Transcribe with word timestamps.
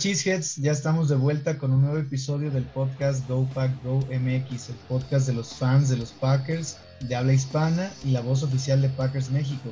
Cheeseheads, 0.00 0.56
ya 0.56 0.72
estamos 0.72 1.10
de 1.10 1.14
vuelta 1.14 1.58
con 1.58 1.72
un 1.72 1.82
nuevo 1.82 1.98
episodio 1.98 2.50
del 2.50 2.64
podcast 2.64 3.28
Go 3.28 3.46
Pack 3.52 3.84
Go 3.84 3.98
MX, 4.10 4.70
el 4.70 4.76
podcast 4.88 5.26
de 5.26 5.34
los 5.34 5.52
fans 5.52 5.90
de 5.90 5.98
los 5.98 6.12
Packers 6.12 6.78
de 7.00 7.14
habla 7.14 7.34
hispana 7.34 7.92
y 8.02 8.12
la 8.12 8.22
voz 8.22 8.42
oficial 8.42 8.80
de 8.80 8.88
Packers 8.88 9.30
México. 9.30 9.68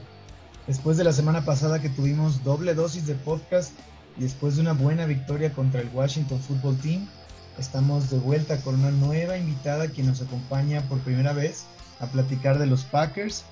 Después 0.67 0.99
de 0.99 1.05
la 1.05 1.15
semana 1.15 1.47
pasada 1.47 1.81
que 1.81 1.89
tuvimos 1.89 2.45
doble 2.45 2.75
dosis 2.75 3.07
de 3.07 3.15
podcast 3.15 3.73
y 4.19 4.25
después 4.25 4.57
de 4.57 4.61
una 4.61 4.75
buena 4.75 5.07
victoria 5.07 5.51
contra 5.55 5.81
el 5.81 5.89
Washington 5.95 6.41
Football 6.41 6.77
Team, 6.77 7.09
estamos 7.59 8.11
de 8.11 8.19
vuelta 8.19 8.61
con 8.61 8.75
una 8.75 8.91
nueva 8.91 9.39
invitada 9.39 9.89
que 9.89 10.03
nos 10.03 10.21
acompaña 10.21 10.83
por 10.91 10.99
primera 10.99 11.33
vez 11.33 11.65
a 12.01 12.07
platicar 12.07 12.59
de 12.59 12.67
los 12.67 12.85
Packers 12.85 13.45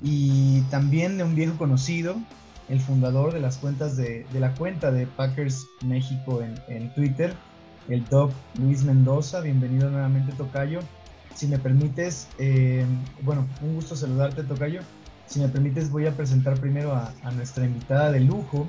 y 0.00 0.60
también 0.70 1.18
de 1.18 1.24
un 1.24 1.34
viejo 1.34 1.58
conocido, 1.58 2.14
el 2.70 2.80
fundador 2.80 3.32
de 3.32 3.40
las 3.40 3.58
cuentas 3.58 3.96
de, 3.96 4.24
la 4.32 4.54
cuenta 4.54 4.92
de 4.92 5.06
Packers 5.06 5.66
México 5.84 6.40
en, 6.68 6.94
Twitter, 6.94 7.34
el 7.88 8.04
Doc 8.06 8.30
Luis 8.60 8.84
Mendoza. 8.84 9.40
Bienvenido 9.40 9.90
nuevamente, 9.90 10.32
Tocayo. 10.34 10.78
Si 11.34 11.48
me 11.48 11.58
permites, 11.58 12.28
eh, 12.38 12.86
bueno, 13.22 13.46
un 13.60 13.74
gusto 13.74 13.96
saludarte, 13.96 14.44
Tocayo. 14.44 14.82
Si 15.26 15.40
me 15.40 15.48
permites, 15.48 15.90
voy 15.90 16.06
a 16.06 16.12
presentar 16.12 16.60
primero 16.60 16.94
a, 16.94 17.12
nuestra 17.32 17.64
invitada 17.64 18.12
de 18.12 18.20
lujo, 18.20 18.68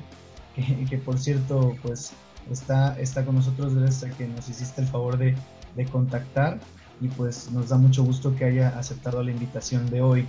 que, 0.90 0.98
por 0.98 1.20
cierto, 1.20 1.76
pues 1.84 2.12
está, 2.50 3.00
está 3.00 3.24
con 3.24 3.36
nosotros 3.36 3.76
desde 3.76 4.10
que 4.12 4.28
nos 4.28 4.50
hiciste 4.50 4.82
el 4.82 4.88
favor 4.88 5.18
de, 5.18 5.36
de 5.76 5.86
contactar 5.86 6.60
y 7.02 7.08
pues 7.08 7.52
nos 7.52 7.70
da 7.70 7.78
mucho 7.78 8.04
gusto 8.04 8.36
que 8.36 8.46
haya 8.46 8.70
aceptado 8.80 9.24
la 9.24 9.32
invitación 9.32 9.88
de 9.92 10.02
hoy. 10.02 10.28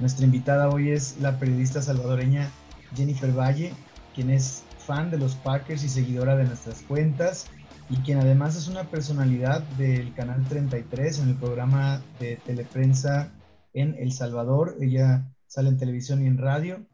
Nuestra 0.00 0.24
invitada 0.24 0.68
hoy 0.68 0.90
es 0.90 1.16
la 1.20 1.38
periodista 1.38 1.82
salvadoreña 1.82 2.50
Jennifer 2.94 3.30
Valle, 3.36 3.72
quien 4.14 4.30
es 4.30 4.64
fan 4.78 5.10
de 5.10 5.18
los 5.18 5.34
Packers 5.36 5.84
y 5.84 5.88
seguidora 5.88 6.36
de 6.36 6.44
nuestras 6.44 6.82
cuentas 6.82 7.46
y 7.88 7.96
quien 7.98 8.18
además 8.18 8.56
es 8.56 8.68
una 8.68 8.84
personalidad 8.84 9.62
del 9.76 10.14
Canal 10.14 10.44
33 10.48 11.18
en 11.20 11.28
el 11.30 11.34
programa 11.36 12.02
de 12.20 12.36
teleprensa 12.36 13.32
en 13.74 13.96
El 13.98 14.12
Salvador. 14.12 14.76
Ella 14.80 15.26
sale 15.46 15.70
en 15.70 15.78
televisión 15.78 16.22
y 16.22 16.26
en 16.28 16.38
radio. 16.38 16.86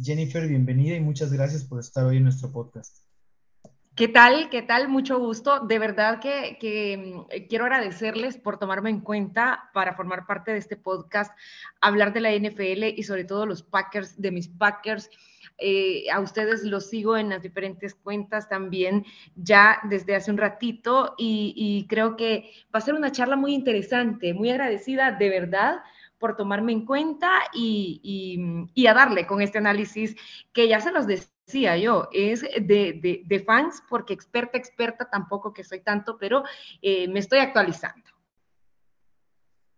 Jennifer, 0.00 0.46
bienvenida 0.48 0.96
y 0.96 1.00
muchas 1.00 1.32
gracias 1.32 1.64
por 1.64 1.80
estar 1.80 2.04
hoy 2.04 2.16
en 2.16 2.24
nuestro 2.24 2.50
podcast. 2.50 3.08
¿Qué 3.98 4.06
tal? 4.06 4.48
¿Qué 4.48 4.62
tal? 4.62 4.88
Mucho 4.88 5.18
gusto. 5.18 5.58
De 5.66 5.80
verdad 5.80 6.20
que, 6.20 6.96
mm, 6.96 7.46
quiero 7.48 7.64
agradecerles 7.64 8.38
por 8.38 8.56
tomarme 8.56 8.90
en 8.90 9.00
cuenta 9.00 9.70
para 9.74 9.94
formar 9.94 10.24
parte 10.24 10.52
de 10.52 10.58
este 10.58 10.76
podcast, 10.76 11.36
hablar 11.80 12.12
de 12.12 12.20
la 12.20 12.30
NFL 12.32 12.94
y 12.96 13.02
sobre 13.02 13.24
todo 13.24 13.44
los 13.44 13.64
Packers, 13.64 14.16
de 14.16 14.30
mis 14.30 14.46
Packers. 14.46 15.10
Eh, 15.60 16.08
a 16.12 16.20
ustedes 16.20 16.62
los 16.62 16.88
sigo 16.88 17.16
en 17.16 17.30
las 17.30 17.42
diferentes 17.42 17.94
cuentas 17.94 18.48
también 18.48 19.04
ya 19.34 19.80
desde 19.90 20.14
hace 20.14 20.30
un 20.30 20.38
ratito 20.38 21.14
y, 21.18 21.84
creo 21.88 22.16
que 22.16 22.52
va 22.72 22.78
a 22.78 22.80
ser 22.80 22.94
una 22.94 23.10
charla 23.10 23.34
muy 23.34 23.54
interesante, 23.54 24.34
muy 24.34 24.50
agradecida 24.50 25.12
de 25.12 25.28
verdad 25.28 25.78
por 26.18 26.36
tomarme 26.36 26.72
en 26.72 26.86
cuenta 26.86 27.30
y, 27.52 28.70
a 28.88 28.94
darle 28.94 29.26
con 29.26 29.42
este 29.42 29.58
análisis 29.58 30.14
que 30.52 30.68
ya 30.68 30.80
se 30.80 30.92
los 30.92 31.06
decía 31.06 31.76
yo, 31.76 32.08
es 32.12 32.42
de, 32.42 33.44
fans, 33.44 33.82
porque 33.88 34.14
experta, 34.14 34.58
experta 34.58 35.08
tampoco 35.10 35.52
que 35.52 35.64
soy 35.64 35.80
tanto, 35.80 36.18
pero 36.18 36.44
eh, 36.82 37.08
me 37.08 37.18
estoy 37.18 37.40
actualizando. 37.40 38.04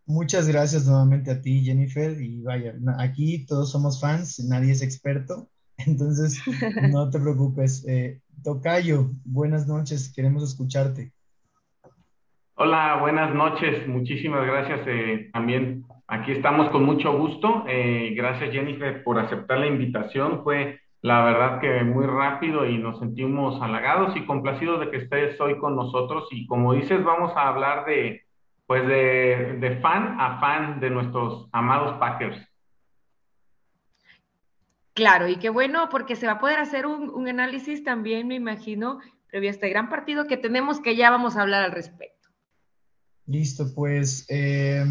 Muchas 0.05 0.49
gracias 0.49 0.87
nuevamente 0.87 1.31
a 1.31 1.41
ti, 1.41 1.63
Jennifer. 1.63 2.21
Y 2.21 2.43
vaya, 2.43 2.75
aquí 2.99 3.47
todos 3.47 3.71
somos 3.71 4.01
fans, 4.01 4.41
nadie 4.41 4.73
es 4.73 4.83
experto. 4.83 5.49
Entonces, 5.87 6.43
no 6.93 7.11
te 7.11 7.19
preocupes. 7.19 7.87
Eh, 7.89 8.21
Tocayo, 8.43 9.11
buenas 9.25 9.67
noches, 9.67 10.13
queremos 10.15 10.43
escucharte. 10.43 11.13
Hola, 12.55 12.99
buenas 13.01 13.35
noches, 13.35 13.87
muchísimas 13.89 14.47
gracias. 14.47 14.81
Eh, 14.87 15.31
también 15.33 15.85
aquí 16.07 16.33
estamos 16.33 16.69
con 16.71 16.85
mucho 16.85 17.17
gusto. 17.17 17.65
Eh, 17.67 18.13
gracias 18.15 18.53
Jennifer 18.53 19.03
por 19.03 19.19
aceptar 19.19 19.59
la 19.59 19.67
invitación. 19.67 20.43
Fue 20.43 20.79
la 21.01 21.25
verdad 21.25 21.61
que 21.61 21.83
muy 21.85 22.05
rápido 22.05 22.67
y 22.67 22.77
nos 22.77 22.99
sentimos 22.99 23.61
halagados 23.63 24.15
y 24.15 24.27
complacidos 24.27 24.81
de 24.81 24.91
que 24.91 24.99
estés 24.99 25.41
hoy 25.41 25.59
con 25.59 25.75
nosotros. 25.75 26.29
Y 26.31 26.47
como 26.47 26.75
dices, 26.75 27.03
vamos 27.03 27.33
a 27.35 27.49
hablar 27.49 27.87
de, 27.87 28.23
pues 28.67 28.87
de, 28.87 29.57
de 29.59 29.81
fan 29.81 30.17
a 30.21 30.39
fan 30.41 30.81
de 30.81 30.91
nuestros 30.91 31.49
amados 31.53 31.97
Packers. 31.99 32.50
Claro, 35.01 35.29
y 35.29 35.39
qué 35.39 35.49
bueno, 35.49 35.89
porque 35.91 36.15
se 36.15 36.27
va 36.27 36.33
a 36.33 36.41
poder 36.41 36.59
hacer 36.59 36.85
un, 36.85 37.27
análisis 37.27 37.83
también, 37.83 38.29
me 38.29 38.35
imagino, 38.35 38.99
previo 39.31 39.49
a 39.49 39.53
este 39.53 39.71
gran 39.71 39.89
partido 39.89 40.27
que 40.27 40.37
tenemos, 40.37 40.79
que 40.79 40.95
ya 40.95 41.09
vamos 41.09 41.37
a 41.37 41.41
hablar 41.41 41.63
al 41.65 41.73
respecto. 41.73 42.29
Listo, 43.25 43.73
pues 43.75 44.27
eh, 44.29 44.85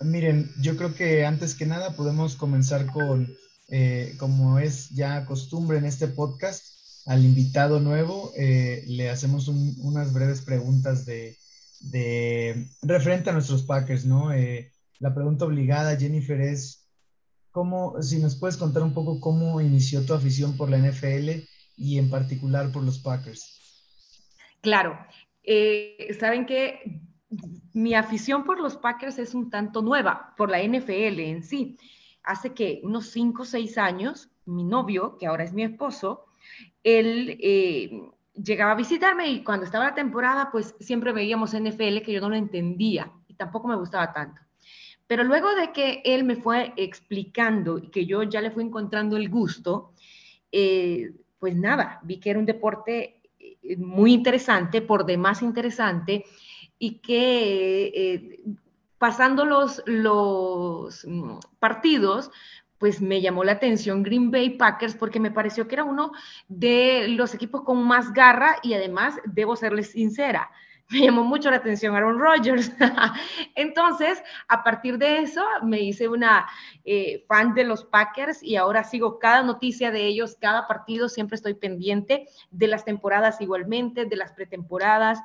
miren, 0.00 0.50
yo 0.60 0.76
creo 0.76 0.96
que 0.96 1.24
antes 1.24 1.54
que 1.54 1.64
nada 1.64 1.94
podemos 1.94 2.34
comenzar 2.34 2.86
con, 2.86 3.32
eh, 3.68 4.16
como 4.18 4.58
es 4.58 4.90
ya 4.90 5.24
costumbre 5.26 5.78
en 5.78 5.84
este 5.84 6.08
podcast, 6.08 6.64
al 7.06 7.24
invitado 7.24 7.78
nuevo, 7.78 8.32
eh, 8.36 8.82
le 8.88 9.10
hacemos 9.10 9.46
unas 9.46 10.12
breves 10.12 10.40
preguntas 10.40 11.06
de, 11.06 11.36
de, 11.82 12.66
referente 12.82 13.30
a 13.30 13.32
nuestros 13.32 13.62
Packers, 13.62 14.06
¿no? 14.06 14.30
la 14.98 15.14
pregunta 15.14 15.44
obligada, 15.44 15.96
Jennifer, 15.96 16.40
es 16.40 16.81
¿Cómo, 17.52 18.02
si 18.02 18.18
nos 18.18 18.36
puedes 18.36 18.56
contar 18.56 18.82
un 18.82 18.94
poco 18.94 19.20
cómo 19.20 19.60
inició 19.60 20.04
tu 20.04 20.14
afición 20.14 20.56
por 20.56 20.70
la 20.70 20.78
NFL 20.78 21.44
y 21.76 21.98
en 21.98 22.10
particular 22.10 22.72
por 22.72 22.82
los 22.82 22.98
Packers? 22.98 23.60
Claro, 24.62 24.98
eh, 25.42 26.16
saben 26.18 26.46
que 26.46 27.02
mi 27.72 27.94
afición 27.94 28.44
por 28.44 28.58
los 28.58 28.76
Packers 28.76 29.18
es 29.18 29.34
un 29.34 29.50
tanto 29.50 29.82
nueva, 29.82 30.34
por 30.36 30.50
la 30.50 30.62
NFL 30.62 31.20
en 31.20 31.42
sí. 31.42 31.76
Hace 32.22 32.54
que 32.54 32.80
unos 32.84 33.08
5 33.08 33.42
o 33.42 33.44
6 33.44 33.78
años, 33.78 34.30
mi 34.46 34.64
novio, 34.64 35.18
que 35.18 35.26
ahora 35.26 35.44
es 35.44 35.52
mi 35.52 35.64
esposo, 35.64 36.26
él 36.82 37.38
eh, 37.40 37.90
llegaba 38.34 38.72
a 38.72 38.76
visitarme 38.76 39.28
y 39.28 39.44
cuando 39.44 39.66
estaba 39.66 39.86
la 39.86 39.94
temporada, 39.94 40.50
pues 40.50 40.74
siempre 40.80 41.12
veíamos 41.12 41.52
NFL 41.52 42.02
que 42.02 42.12
yo 42.12 42.20
no 42.20 42.30
lo 42.30 42.36
entendía 42.36 43.12
y 43.26 43.34
tampoco 43.34 43.68
me 43.68 43.76
gustaba 43.76 44.12
tanto. 44.12 44.40
Pero 45.06 45.24
luego 45.24 45.54
de 45.54 45.72
que 45.72 46.02
él 46.04 46.24
me 46.24 46.36
fue 46.36 46.72
explicando 46.76 47.78
y 47.78 47.88
que 47.88 48.06
yo 48.06 48.22
ya 48.22 48.40
le 48.40 48.50
fui 48.50 48.64
encontrando 48.64 49.16
el 49.16 49.28
gusto, 49.28 49.92
eh, 50.50 51.12
pues 51.38 51.56
nada, 51.56 52.00
vi 52.02 52.18
que 52.18 52.30
era 52.30 52.38
un 52.38 52.46
deporte 52.46 53.20
eh, 53.38 53.76
muy 53.76 54.12
interesante, 54.12 54.80
por 54.80 55.04
demás 55.04 55.42
interesante, 55.42 56.24
y 56.78 56.98
que 56.98 57.92
eh, 57.94 58.40
pasando 58.98 59.44
los, 59.44 59.82
los 59.86 61.04
mm, 61.06 61.38
partidos, 61.58 62.30
pues 62.78 63.00
me 63.00 63.20
llamó 63.20 63.44
la 63.44 63.52
atención 63.52 64.02
Green 64.02 64.32
Bay 64.32 64.50
Packers 64.50 64.96
porque 64.96 65.20
me 65.20 65.30
pareció 65.30 65.68
que 65.68 65.76
era 65.76 65.84
uno 65.84 66.10
de 66.48 67.06
los 67.08 67.32
equipos 67.32 67.62
con 67.62 67.84
más 67.84 68.12
garra 68.12 68.56
y 68.62 68.74
además, 68.74 69.14
debo 69.24 69.54
serles 69.54 69.92
sincera, 69.92 70.50
me 70.92 71.00
llamó 71.00 71.24
mucho 71.24 71.50
la 71.50 71.56
atención 71.56 71.96
Aaron 71.96 72.18
Rodgers. 72.18 72.72
Entonces, 73.54 74.22
a 74.48 74.62
partir 74.62 74.98
de 74.98 75.18
eso, 75.18 75.42
me 75.62 75.80
hice 75.80 76.08
una 76.08 76.46
eh, 76.84 77.24
fan 77.26 77.54
de 77.54 77.64
los 77.64 77.84
Packers 77.84 78.42
y 78.42 78.56
ahora 78.56 78.84
sigo 78.84 79.18
cada 79.18 79.42
noticia 79.42 79.90
de 79.90 80.06
ellos, 80.06 80.36
cada 80.40 80.66
partido, 80.66 81.08
siempre 81.08 81.36
estoy 81.36 81.54
pendiente 81.54 82.28
de 82.50 82.66
las 82.66 82.84
temporadas 82.84 83.40
igualmente, 83.40 84.04
de 84.04 84.16
las 84.16 84.32
pretemporadas. 84.32 85.20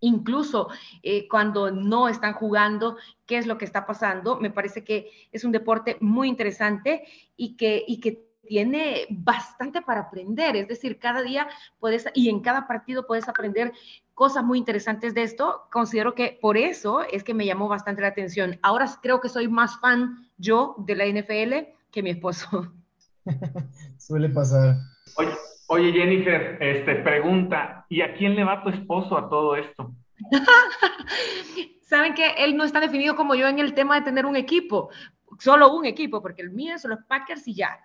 Incluso 0.00 0.68
eh, 1.02 1.26
cuando 1.28 1.70
no 1.70 2.08
están 2.08 2.34
jugando, 2.34 2.98
qué 3.26 3.38
es 3.38 3.46
lo 3.46 3.56
que 3.56 3.64
está 3.64 3.86
pasando. 3.86 4.38
Me 4.38 4.50
parece 4.50 4.84
que 4.84 5.10
es 5.32 5.44
un 5.44 5.52
deporte 5.52 5.96
muy 6.00 6.28
interesante 6.28 7.04
y 7.36 7.56
que, 7.56 7.82
y 7.86 8.00
que 8.00 8.33
tiene 8.46 9.06
bastante 9.10 9.82
para 9.82 10.00
aprender, 10.00 10.56
es 10.56 10.68
decir, 10.68 10.98
cada 10.98 11.22
día 11.22 11.48
puedes 11.78 12.06
y 12.14 12.28
en 12.28 12.40
cada 12.40 12.66
partido 12.66 13.06
puedes 13.06 13.28
aprender 13.28 13.72
cosas 14.14 14.44
muy 14.44 14.58
interesantes 14.58 15.14
de 15.14 15.22
esto. 15.22 15.62
Considero 15.70 16.14
que 16.14 16.38
por 16.40 16.56
eso 16.56 17.02
es 17.02 17.24
que 17.24 17.34
me 17.34 17.46
llamó 17.46 17.68
bastante 17.68 18.02
la 18.02 18.08
atención. 18.08 18.58
Ahora 18.62 18.88
creo 19.02 19.20
que 19.20 19.28
soy 19.28 19.48
más 19.48 19.78
fan 19.80 20.28
yo 20.36 20.76
de 20.78 20.94
la 20.94 21.06
NFL 21.06 21.74
que 21.90 22.02
mi 22.02 22.10
esposo. 22.10 22.72
Suele 23.98 24.28
pasar. 24.28 24.76
Oye, 25.16 25.32
oye, 25.68 25.92
Jennifer, 25.92 26.58
este, 26.60 26.96
pregunta, 26.96 27.86
¿y 27.88 28.02
a 28.02 28.14
quién 28.14 28.34
le 28.34 28.44
va 28.44 28.62
tu 28.62 28.70
esposo 28.70 29.16
a 29.16 29.28
todo 29.28 29.56
esto? 29.56 29.94
Saben 31.82 32.14
que 32.14 32.30
él 32.38 32.56
no 32.56 32.64
está 32.64 32.80
definido 32.80 33.14
como 33.14 33.34
yo 33.34 33.46
en 33.46 33.58
el 33.58 33.74
tema 33.74 33.96
de 33.96 34.02
tener 34.02 34.26
un 34.26 34.36
equipo, 34.36 34.90
solo 35.38 35.72
un 35.72 35.84
equipo, 35.84 36.22
porque 36.22 36.42
el 36.42 36.50
mío 36.50 36.78
son 36.78 36.92
los 36.92 37.04
Packers 37.04 37.46
y 37.46 37.54
ya. 37.54 37.78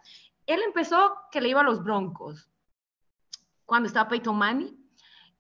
Él 0.50 0.62
empezó 0.66 1.16
que 1.32 1.42
le 1.42 1.50
iba 1.50 1.62
a 1.62 1.64
los 1.64 1.84
Broncos 1.84 2.50
cuando 3.66 3.86
estaba 3.86 4.10
Peyton 4.10 4.36
Manning. 4.36 4.76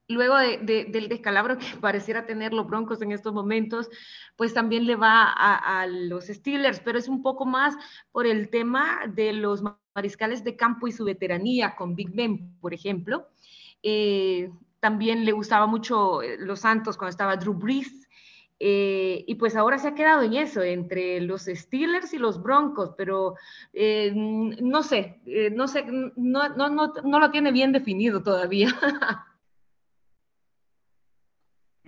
Luego 0.07 0.37
del 0.37 1.09
descalabro 1.09 1.57
que 1.57 1.65
pareciera 1.81 2.27
tener 2.27 2.53
los 2.53 2.67
Broncos 2.67 3.01
en 3.01 3.11
estos 3.11 3.33
momentos, 3.33 3.89
pues 4.35 4.53
también 4.53 4.85
le 4.85 4.95
va 4.95 5.31
a, 5.31 5.87
los 5.87 6.27
Steelers, 6.27 6.79
pero 6.81 6.99
es 6.99 7.07
un 7.07 7.23
poco 7.23 7.47
más 7.47 7.75
por 8.11 8.27
el 8.27 8.51
tema 8.51 8.99
de 9.07 9.33
los 9.33 9.63
mariscales 9.95 10.43
de 10.43 10.55
campo 10.55 10.87
y 10.87 10.91
su 10.91 11.05
veteranía 11.05 11.75
con 11.75 11.95
Big 11.95 12.11
Ben, 12.11 12.55
por 12.59 12.75
ejemplo. 12.75 13.29
Eh, 13.81 14.51
también 14.79 15.25
le 15.25 15.31
gustaba 15.31 15.65
mucho 15.65 16.21
eh, 16.21 16.37
los 16.37 16.59
Santos 16.59 16.97
cuando 16.97 17.09
estaba 17.09 17.35
Drew 17.35 17.55
Brees. 17.55 18.07
Eh, 18.59 19.23
y 19.25 19.35
pues 19.35 19.55
ahora 19.55 19.77
se 19.77 19.87
ha 19.87 19.95
quedado 19.95 20.21
en 20.21 20.33
eso, 20.33 20.61
entre 20.61 21.21
los 21.21 21.45
Steelers 21.45 22.13
y 22.13 22.17
los 22.17 22.43
Broncos, 22.43 22.93
pero 22.97 23.35
no 23.73 24.83
sé, 24.83 25.19
no 25.53 25.67
sé, 25.67 25.85
no, 25.87 26.49
no, 26.49 26.69
no, 26.69 26.93
no 27.03 27.19
lo 27.19 27.31
tiene 27.31 27.51
bien 27.51 27.71
definido 27.71 28.21
todavía. 28.21 28.69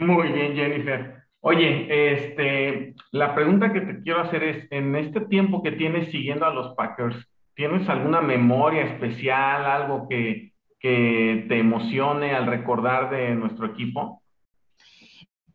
Muy 0.01 0.29
bien, 0.29 0.55
Jennifer. 0.55 1.21
Oye, 1.41 2.13
este, 2.13 2.95
la 3.11 3.35
pregunta 3.35 3.73
que 3.73 3.81
te 3.81 4.01
quiero 4.01 4.21
hacer 4.21 4.43
es, 4.43 4.71
en 4.71 4.95
este 4.95 5.21
tiempo 5.21 5.61
que 5.61 5.71
tienes 5.71 6.09
siguiendo 6.09 6.45
a 6.45 6.53
los 6.53 6.75
Packers, 6.75 7.15
¿tienes 7.55 7.87
alguna 7.89 8.21
memoria 8.21 8.83
especial, 8.83 9.65
algo 9.65 10.07
que, 10.07 10.53
que 10.79 11.45
te 11.47 11.59
emocione 11.59 12.33
al 12.33 12.47
recordar 12.47 13.09
de 13.09 13.35
nuestro 13.35 13.67
equipo? 13.67 14.20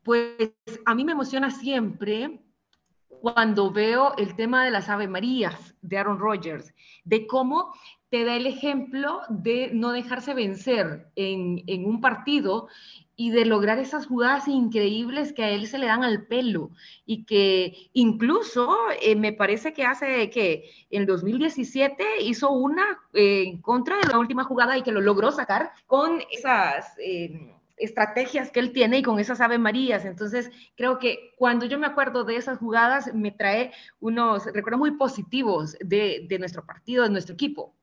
Pues 0.06 0.53
a 0.85 0.94
mí 0.94 1.05
me 1.05 1.12
emociona 1.12 1.50
siempre 1.50 2.41
cuando 3.08 3.73
veo 3.73 4.14
el 4.19 4.37
tema 4.37 4.64
de 4.64 4.70
las 4.70 4.88
Ave 4.88 5.08
Marías 5.08 5.75
de 5.82 5.99
Aaron 5.99 6.20
Rodgers, 6.20 6.73
de 7.03 7.26
cómo 7.26 7.73
te 8.08 8.25
da 8.25 8.37
el 8.37 8.47
ejemplo 8.47 9.23
de 9.29 9.70
no 9.73 9.91
dejarse 9.91 10.32
vencer 10.32 11.08
en, 11.17 11.85
un 11.85 12.00
partido 12.00 12.69
y 13.17 13.31
de 13.31 13.47
lograr 13.47 13.81
esas 13.81 14.06
jugadas 14.06 14.47
increíbles 14.47 15.32
que 15.32 15.43
a 15.43 15.50
él 15.50 15.67
se 15.67 15.79
le 15.79 15.87
dan 15.87 16.05
al 16.05 16.29
pelo 16.29 16.70
y 17.05 17.25
que 17.25 17.91
incluso 17.93 18.76
eh, 19.02 19.17
me 19.17 19.32
parece 19.32 19.73
que 19.73 19.87
hace 19.87 20.31
que 20.31 20.70
en 20.91 21.05
2017 21.05 22.23
hizo 22.23 22.52
una 22.52 22.85
eh, 23.12 23.43
en 23.49 23.61
contra 23.61 23.97
de 23.97 24.06
la 24.06 24.20
última 24.20 24.44
jugada 24.44 24.79
y 24.79 24.82
que 24.82 24.93
lo 24.93 25.00
logró 25.00 25.32
sacar 25.32 25.73
con 25.88 26.20
esas 26.31 26.94
eh, 27.00 27.56
estrategias 27.76 28.50
que 28.50 28.61
él 28.61 28.73
tiene 28.73 28.99
y 28.99 29.02
con 29.02 29.19
esas 29.19 29.40
Ave 29.40 29.58
Marías. 29.58 30.05
Entonces, 30.05 30.50
creo 30.76 30.99
que 30.99 31.34
cuando 31.37 31.67
yo 31.67 31.78
me 31.78 31.87
acuerdo 31.87 32.25
de 32.25 32.37
esas 32.37 32.58
jugadas, 32.58 33.14
me 33.14 33.31
trae 33.31 33.73
unos 34.00 34.46
recuerdos 34.46 34.81
muy 34.81 34.93
positivos 34.93 35.76
de, 35.81 36.26
de 36.28 36.38
nuestro 36.38 36.64
partido, 36.64 37.05
de 37.05 37.11
nuestro 37.11 37.34
equipo. 37.34 37.75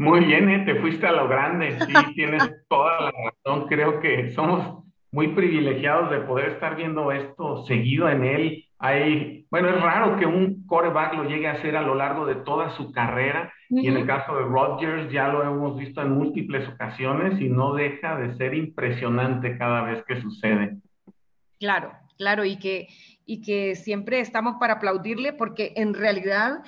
Muy 0.00 0.24
bien, 0.24 0.48
¿eh? 0.48 0.64
te 0.64 0.76
fuiste 0.76 1.08
a 1.08 1.12
lo 1.12 1.26
grande, 1.26 1.76
sí, 1.80 1.92
tienes 2.14 2.64
toda 2.68 3.00
la 3.00 3.10
razón. 3.10 3.66
Creo 3.66 4.00
que 4.00 4.30
somos 4.30 4.84
muy 5.10 5.28
privilegiados 5.28 6.10
de 6.10 6.20
poder 6.20 6.50
estar 6.50 6.76
viendo 6.76 7.10
esto 7.10 7.64
seguido 7.64 8.08
en 8.08 8.24
él. 8.24 8.67
Hay, 8.80 9.46
bueno, 9.50 9.70
es 9.70 9.80
raro 9.80 10.16
que 10.16 10.26
un 10.26 10.64
coreback 10.66 11.14
lo 11.14 11.24
llegue 11.24 11.48
a 11.48 11.52
hacer 11.52 11.76
a 11.76 11.82
lo 11.82 11.94
largo 11.94 12.26
de 12.26 12.36
toda 12.36 12.70
su 12.76 12.92
carrera. 12.92 13.52
Y 13.70 13.88
en 13.88 13.96
el 13.96 14.06
caso 14.06 14.34
de 14.36 14.44
Rodgers 14.44 15.12
ya 15.12 15.28
lo 15.28 15.42
hemos 15.42 15.76
visto 15.76 16.00
en 16.00 16.12
múltiples 16.12 16.66
ocasiones 16.68 17.40
y 17.40 17.48
no 17.48 17.74
deja 17.74 18.16
de 18.16 18.34
ser 18.36 18.54
impresionante 18.54 19.58
cada 19.58 19.82
vez 19.82 20.02
que 20.06 20.20
sucede. 20.22 20.78
Claro, 21.58 21.92
claro, 22.16 22.44
y 22.44 22.58
que, 22.58 22.88
y 23.26 23.42
que 23.42 23.74
siempre 23.74 24.20
estamos 24.20 24.56
para 24.58 24.74
aplaudirle 24.74 25.32
porque 25.32 25.72
en 25.76 25.92
realidad 25.92 26.62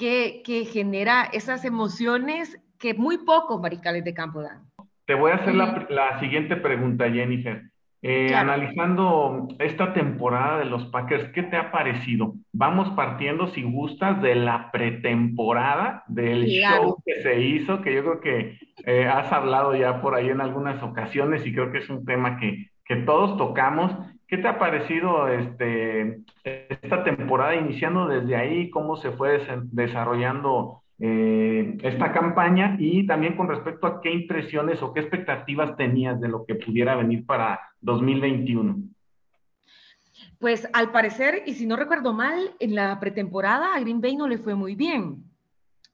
que, 0.00 0.68
genera 0.72 1.28
esas 1.32 1.64
emociones 1.64 2.58
que 2.78 2.94
muy 2.94 3.18
pocos 3.18 3.60
maricales 3.60 4.04
de 4.04 4.14
campo 4.14 4.42
dan. 4.42 4.64
Te 5.06 5.14
voy 5.14 5.32
a 5.32 5.34
hacer 5.34 5.54
la, 5.54 6.20
siguiente 6.20 6.56
pregunta, 6.56 7.10
Jennifer. 7.10 7.62
Eh, 8.02 8.34
analizando 8.34 9.48
esta 9.58 9.92
temporada 9.92 10.60
de 10.60 10.64
los 10.64 10.86
Packers, 10.86 11.28
¿qué 11.32 11.42
te 11.42 11.56
ha 11.56 11.70
parecido? 11.70 12.34
Vamos 12.50 12.88
partiendo, 12.90 13.48
si 13.48 13.62
gustas, 13.62 14.22
de 14.22 14.36
la 14.36 14.70
pretemporada, 14.70 16.04
del 16.08 16.46
show 16.46 16.96
que 17.04 17.22
se 17.22 17.40
hizo, 17.42 17.82
que 17.82 17.94
yo 17.94 18.02
creo 18.02 18.20
que 18.20 18.58
eh, 18.86 19.06
has 19.06 19.30
hablado 19.32 19.74
ya 19.74 20.00
por 20.00 20.14
ahí 20.14 20.30
en 20.30 20.40
algunas 20.40 20.82
ocasiones 20.82 21.46
y 21.46 21.52
creo 21.52 21.70
que 21.72 21.78
es 21.78 21.90
un 21.90 22.06
tema 22.06 22.38
que, 22.38 22.68
que 22.86 22.96
todos 22.96 23.36
tocamos. 23.36 23.94
¿Qué 24.26 24.38
te 24.38 24.48
ha 24.48 24.58
parecido 24.58 25.28
este, 25.28 26.20
esta 26.44 27.04
temporada 27.04 27.54
iniciando 27.54 28.06
desde 28.06 28.34
ahí? 28.36 28.70
¿Cómo 28.70 28.96
se 28.96 29.10
fue 29.10 29.40
desarrollando 29.72 30.82
eh, 31.00 31.78
esta 31.82 32.12
campaña? 32.12 32.76
Y 32.78 33.06
también 33.06 33.36
con 33.36 33.48
respecto 33.48 33.86
a 33.86 34.00
qué 34.00 34.12
impresiones 34.12 34.82
o 34.82 34.92
qué 34.92 35.00
expectativas 35.00 35.76
tenías 35.76 36.20
de 36.20 36.28
lo 36.28 36.44
que 36.44 36.54
pudiera 36.54 36.94
venir 36.94 37.24
para 37.26 37.60
2021. 37.80 38.76
Pues 40.38 40.68
al 40.72 40.90
parecer, 40.90 41.42
y 41.46 41.54
si 41.54 41.66
no 41.66 41.76
recuerdo 41.76 42.12
mal, 42.12 42.54
en 42.60 42.74
la 42.74 42.98
pretemporada 43.00 43.74
a 43.74 43.80
Green 43.80 44.00
Bay 44.00 44.16
no 44.16 44.28
le 44.28 44.38
fue 44.38 44.54
muy 44.54 44.74
bien. 44.74 45.24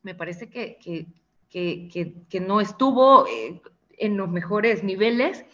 Me 0.02 0.14
parece 0.14 0.48
que, 0.48 0.78
que, 1.48 2.40
no 2.40 2.60
estuvo 2.60 3.26
eh, 3.26 3.60
en 3.98 4.16
los 4.16 4.28
mejores 4.28 4.84
niveles 4.84 5.44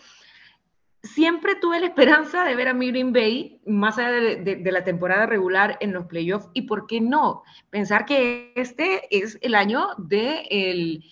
siempre 1.02 1.56
tuve 1.56 1.80
la 1.80 1.86
esperanza 1.86 2.44
de 2.44 2.54
ver 2.54 2.68
a 2.68 2.74
Green 2.74 3.12
Bay 3.12 3.60
más 3.66 3.98
allá 3.98 4.10
de, 4.10 4.72
la 4.72 4.84
temporada 4.84 5.26
regular 5.26 5.76
en 5.80 5.92
los 5.92 6.06
playoffs. 6.06 6.48
Y 6.54 6.62
por 6.62 6.86
qué 6.86 7.00
no 7.00 7.42
pensar 7.70 8.04
que 8.06 8.52
este 8.54 9.02
es 9.10 9.38
el 9.42 9.54
año 9.54 9.88
del 9.98 11.04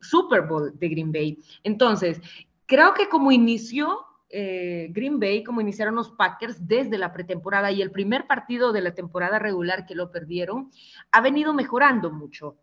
Super 0.00 0.42
Bowl 0.42 0.76
de 0.78 0.88
Green 0.88 1.12
Bay. 1.12 1.38
Entonces, 1.62 2.20
creo 2.66 2.94
que 2.94 3.08
como 3.08 3.30
inició 3.32 4.04
eh, 4.28 4.88
Green 4.90 5.20
Bay, 5.20 5.44
como 5.44 5.60
iniciaron 5.60 5.94
los 5.94 6.10
Packers 6.10 6.66
desde 6.66 6.98
la 6.98 7.12
pretemporada 7.12 7.70
y 7.70 7.80
el 7.80 7.92
primer 7.92 8.26
partido 8.26 8.72
de 8.72 8.80
la 8.80 8.94
temporada 8.94 9.38
regular 9.38 9.86
que 9.86 9.94
lo 9.94 10.10
perdieron, 10.10 10.70
ha 11.12 11.20
venido 11.20 11.54
mejorando 11.54 12.10
mucho 12.10 12.56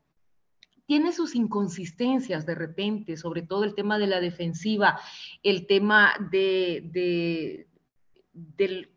tiene 0.86 1.12
sus 1.12 1.36
inconsistencias 1.36 2.46
de 2.46 2.56
repente, 2.56 3.18
sobre 3.18 3.42
todo 3.42 3.64
el 3.64 3.76
tema 3.76 3.98
de 3.98 4.08
la 4.08 4.20
defensiva, 4.20 5.00
el 5.42 5.66
tema 5.66 6.14
de, 6.32 7.68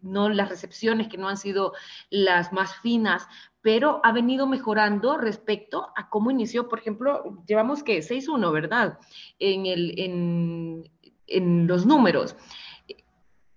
no, 0.02 0.28
las 0.28 0.48
recepciones 0.48 1.08
que 1.08 1.18
no 1.18 1.28
han 1.28 1.36
sido 1.36 1.72
las 2.10 2.52
más 2.52 2.76
finas, 2.76 3.28
pero 3.60 4.00
ha 4.04 4.12
venido 4.12 4.46
mejorando 4.46 5.16
respecto 5.16 5.88
a 5.96 6.08
cómo 6.08 6.30
inició, 6.30 6.68
por 6.68 6.78
ejemplo, 6.78 7.42
llevamos 7.46 7.82
que 7.82 7.98
6-1, 7.98 8.52
¿verdad? 8.52 8.98
En, 9.38 9.66
el, 9.66 9.98
en, 9.98 10.90
en 11.26 11.66
los 11.66 11.86
números. 11.86 12.36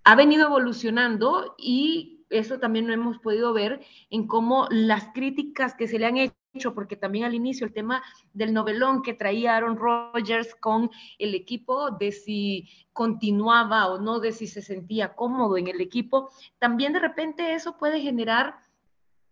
Ha 0.04 0.14
venido 0.14 0.46
evolucionando 0.46 1.54
y 1.58 2.24
eso 2.30 2.58
también 2.58 2.86
lo 2.86 2.94
hemos 2.94 3.18
podido 3.18 3.52
ver 3.52 3.80
en 4.08 4.26
cómo 4.26 4.66
las 4.70 5.08
críticas 5.12 5.74
que 5.74 5.88
se 5.88 5.98
le 5.98 6.06
han 6.06 6.16
hecho 6.16 6.39
porque 6.74 6.96
también 6.96 7.24
al 7.24 7.34
inicio 7.34 7.66
el 7.66 7.72
tema 7.72 8.02
del 8.32 8.52
novelón 8.52 9.02
que 9.02 9.14
traía 9.14 9.56
Aaron 9.56 9.76
Rodgers 9.76 10.54
con 10.56 10.90
el 11.18 11.34
equipo, 11.34 11.90
de 11.92 12.10
si 12.10 12.68
continuaba 12.92 13.86
o 13.88 14.00
no, 14.00 14.18
de 14.18 14.32
si 14.32 14.46
se 14.46 14.60
sentía 14.60 15.14
cómodo 15.14 15.56
en 15.56 15.68
el 15.68 15.80
equipo, 15.80 16.30
también 16.58 16.92
de 16.92 17.00
repente 17.00 17.54
eso 17.54 17.76
puede 17.78 18.00
generar 18.00 18.56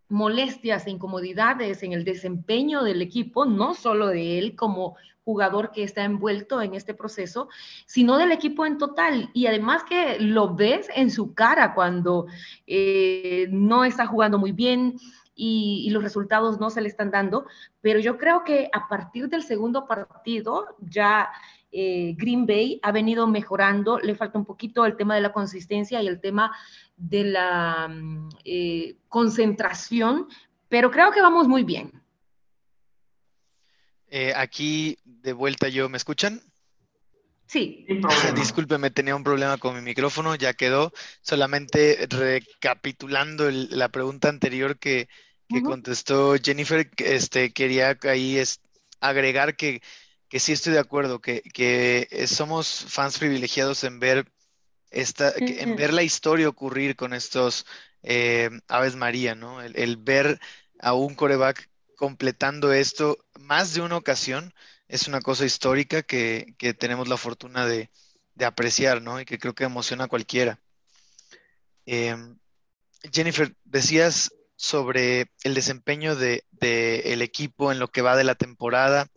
molestias 0.07 0.87
e 0.87 0.91
incomodidades 0.91 1.83
en 1.83 1.93
el 1.93 2.03
desempeño 2.03 2.83
del 2.83 3.01
equipo, 3.01 3.45
no 3.45 3.75
solo 3.75 4.07
de 4.07 4.39
él 4.39 4.55
como 4.55 4.95
jugador 5.23 5.71
que 5.71 5.83
está 5.83 6.03
envuelto 6.03 6.59
en 6.61 6.73
este 6.73 6.95
proceso, 6.95 7.49
sino 7.85 8.17
del 8.17 8.31
equipo 8.31 8.65
en 8.65 8.79
total. 8.79 9.29
Y 9.33 9.45
además 9.45 9.83
que 9.83 10.17
lo 10.19 10.55
ves 10.55 10.87
en 10.95 11.11
su 11.11 11.35
cara 11.35 11.75
cuando 11.75 12.25
eh, 12.65 13.47
no 13.51 13.85
está 13.85 14.07
jugando 14.07 14.39
muy 14.39 14.53
bien, 14.53 14.95
y, 15.39 15.89
los 15.91 16.03
resultados 16.03 16.59
no 16.59 16.69
se 16.69 16.81
le 16.81 16.89
están 16.89 17.11
dando, 17.11 17.45
pero 17.81 17.99
yo 17.99 18.17
creo 18.17 18.43
que 18.43 18.69
a 18.73 18.89
partir 18.89 19.29
del 19.29 19.41
segundo 19.41 19.87
partido 19.87 20.75
ya 20.79 21.29
eh, 21.71 22.13
Green 22.17 22.45
Bay 22.45 22.79
ha 22.83 22.91
venido 22.91 23.25
mejorando, 23.25 23.99
le 23.99 24.15
falta 24.15 24.37
un 24.37 24.45
poquito 24.45 24.85
el 24.85 24.97
tema 24.97 25.15
de 25.15 25.21
la 25.21 25.31
consistencia 25.31 26.01
y 26.01 26.07
el 26.07 26.19
tema 26.19 26.55
de 26.97 27.23
la 27.23 27.87
mm, 27.87 28.29
eh, 28.43 28.97
concentración, 29.07 30.27
pero 30.67 30.91
creo 30.91 31.11
que 31.11 31.21
vamos 31.21 31.47
muy 31.47 31.63
bien. 31.63 31.93
Eh, 34.07 34.33
aquí 34.35 34.97
de 35.05 35.31
vuelta 35.33 35.69
yo, 35.69 35.87
¿me 35.87 35.97
escuchan? 35.97 36.41
Sí. 37.45 37.85
Discúlpeme, 38.35 38.91
tenía 38.91 39.15
un 39.15 39.23
problema 39.23 39.57
con 39.57 39.73
mi 39.75 39.81
micrófono, 39.81 40.35
ya 40.35 40.53
quedó. 40.53 40.91
Solamente 41.21 42.07
recapitulando 42.07 43.49
la 43.49 43.89
pregunta 43.89 44.29
anterior 44.29 44.77
que, 44.77 45.07
que 45.49 45.63
contestó 45.63 46.35
Jennifer, 46.41 46.89
este, 46.97 47.51
quería 47.51 47.97
ahí 48.03 48.37
es, 48.37 48.61
agregar 49.01 49.55
que, 49.55 49.81
que, 50.29 50.39
sí 50.39 50.51
estoy 50.51 50.73
de 50.73 50.79
acuerdo, 50.79 51.19
que, 51.19 51.41
que 51.41 52.07
somos 52.27 52.85
fans 52.87 53.17
privilegiados 53.17 53.83
en 53.83 53.99
ver 53.99 54.31
esta, 54.91 55.33
en 55.35 55.75
ver 55.75 55.93
la 55.93 56.03
historia 56.03 56.47
ocurrir 56.47 56.95
con 56.95 57.13
estos 57.13 57.65
eh, 58.03 58.49
Aves 58.67 58.95
María, 58.95 59.35
¿no? 59.35 59.61
El, 59.61 59.97
ver 59.97 60.39
a 60.79 60.93
un 60.93 61.15
coreback 61.15 61.69
completando 61.95 62.71
esto 62.71 63.17
más 63.39 63.73
de 63.73 63.81
una 63.81 63.97
ocasión 63.97 64.53
es 64.87 65.07
una 65.07 65.21
cosa 65.21 65.45
histórica 65.45 66.03
que, 66.03 66.55
que 66.57 66.73
tenemos 66.73 67.07
la 67.07 67.17
fortuna 67.17 67.65
de, 67.65 67.89
de, 68.35 68.45
apreciar, 68.45 69.01
¿no? 69.01 69.19
Y 69.19 69.25
que 69.25 69.37
creo 69.37 69.53
que 69.53 69.65
emociona 69.65 70.05
a 70.05 70.07
cualquiera. 70.07 70.59
Em, 71.85 72.37
Jennifer, 73.11 73.55
decías 73.65 74.31
sobre 74.59 75.31
el 75.45 75.53
desempeño 75.53 76.17
del 76.17 76.43
de, 76.51 77.13
el 77.13 77.21
equipo 77.21 77.71
en 77.71 77.79
lo 77.79 77.87
que 77.87 78.01
va 78.01 78.17
de 78.17 78.25
la 78.25 78.35
temporada. 78.35 79.07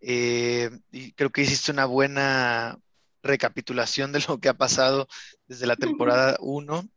eh, 0.00 0.70
y 0.90 1.12
creo 1.12 1.28
que 1.30 1.42
hiciste 1.42 1.70
una 1.70 1.84
buena 1.84 2.78
recapitulación 3.22 4.10
de 4.12 4.24
lo 4.26 4.40
que 4.40 4.48
ha 4.48 4.54
pasado 4.54 5.06
desde 5.46 5.66
la 5.66 5.76
temporada 5.76 6.38
1. 6.40 6.88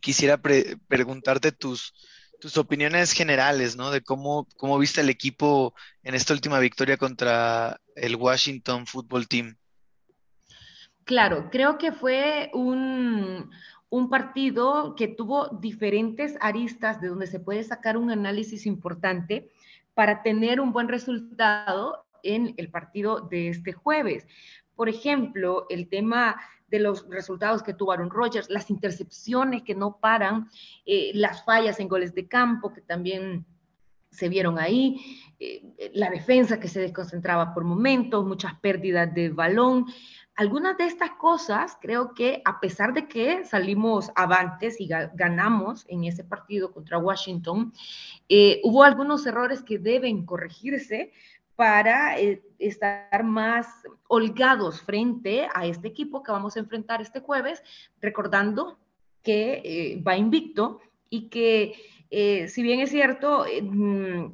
Quisiera 0.00 0.40
preguntarte 0.40 1.50
tus, 1.50 1.92
tus 2.40 2.56
opiniones 2.56 3.10
generales, 3.10 3.74
¿no? 3.74 3.90
De 3.90 4.02
cómo, 4.02 4.46
cómo 4.56 4.78
viste 4.78 5.00
el 5.00 5.10
equipo 5.10 5.74
en 6.04 6.14
esta 6.14 6.34
última 6.34 6.60
victoria 6.60 6.96
contra 6.96 7.80
el 7.96 8.14
Washington 8.14 8.86
Football 8.86 9.26
Team. 9.26 9.56
Claro, 11.04 11.50
creo 11.50 11.78
que 11.78 11.90
fue 11.90 12.50
un, 12.52 13.50
un 13.96 14.10
partido 14.10 14.94
que 14.94 15.08
tuvo 15.08 15.48
diferentes 15.48 16.36
aristas 16.42 17.00
de 17.00 17.08
donde 17.08 17.26
se 17.26 17.40
puede 17.40 17.64
sacar 17.64 17.96
un 17.96 18.10
análisis 18.10 18.66
importante 18.66 19.50
para 19.94 20.22
tener 20.22 20.60
un 20.60 20.70
buen 20.70 20.88
resultado 20.88 22.04
en 22.22 22.52
el 22.58 22.68
partido 22.70 23.22
de 23.22 23.48
este 23.48 23.72
jueves. 23.72 24.26
Por 24.74 24.90
ejemplo, 24.90 25.64
el 25.70 25.88
tema 25.88 26.36
de 26.68 26.80
los 26.80 27.08
resultados 27.08 27.62
que 27.62 27.72
tuvo 27.72 27.92
Aaron 27.92 28.10
Rodgers, 28.10 28.50
las 28.50 28.68
intercepciones 28.68 29.62
que 29.62 29.74
no 29.74 29.96
paran, 29.96 30.50
eh, 30.84 31.12
las 31.14 31.42
fallas 31.46 31.80
en 31.80 31.88
goles 31.88 32.14
de 32.14 32.28
campo 32.28 32.74
que 32.74 32.82
también 32.82 33.46
se 34.10 34.28
vieron 34.28 34.58
ahí, 34.58 35.00
eh, 35.40 35.90
la 35.94 36.10
defensa 36.10 36.60
que 36.60 36.68
se 36.68 36.80
desconcentraba 36.80 37.54
por 37.54 37.64
momentos, 37.64 38.26
muchas 38.26 38.60
pérdidas 38.60 39.14
de 39.14 39.30
balón. 39.30 39.86
Algunas 40.36 40.76
de 40.76 40.84
estas 40.84 41.12
cosas 41.12 41.78
creo 41.80 42.12
que 42.12 42.42
a 42.44 42.60
pesar 42.60 42.92
de 42.92 43.08
que 43.08 43.44
salimos 43.46 44.10
avantes 44.14 44.78
y 44.80 44.86
ganamos 44.86 45.86
en 45.88 46.04
ese 46.04 46.24
partido 46.24 46.72
contra 46.72 46.98
Washington, 46.98 47.72
eh, 48.28 48.60
hubo 48.62 48.82
algunos 48.82 49.24
errores 49.24 49.62
que 49.62 49.78
deben 49.78 50.26
corregirse 50.26 51.12
para 51.56 52.20
eh, 52.20 52.42
estar 52.58 53.24
más 53.24 53.66
holgados 54.08 54.82
frente 54.82 55.48
a 55.54 55.64
este 55.64 55.88
equipo 55.88 56.22
que 56.22 56.32
vamos 56.32 56.56
a 56.56 56.60
enfrentar 56.60 57.00
este 57.00 57.20
jueves, 57.20 57.62
recordando 58.02 58.78
que 59.22 59.62
eh, 59.64 60.02
va 60.06 60.18
invicto 60.18 60.80
y 61.08 61.28
que 61.30 61.74
eh, 62.10 62.46
si 62.48 62.62
bien 62.62 62.80
es 62.80 62.90
cierto, 62.90 63.46
mm, 63.62 64.26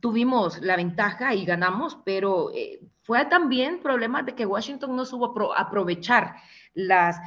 tuvimos 0.00 0.60
la 0.60 0.76
ventaja 0.76 1.32
y 1.32 1.44
ganamos, 1.44 1.96
pero 2.04 2.50
fue 3.04 3.24
también 3.26 3.80
problema 3.80 4.22
de 4.22 4.34
que 4.34 4.46
Washington 4.46 4.96
no 4.96 5.04
supo 5.04 5.54
aprovechar 5.56 6.36
las 6.74 7.20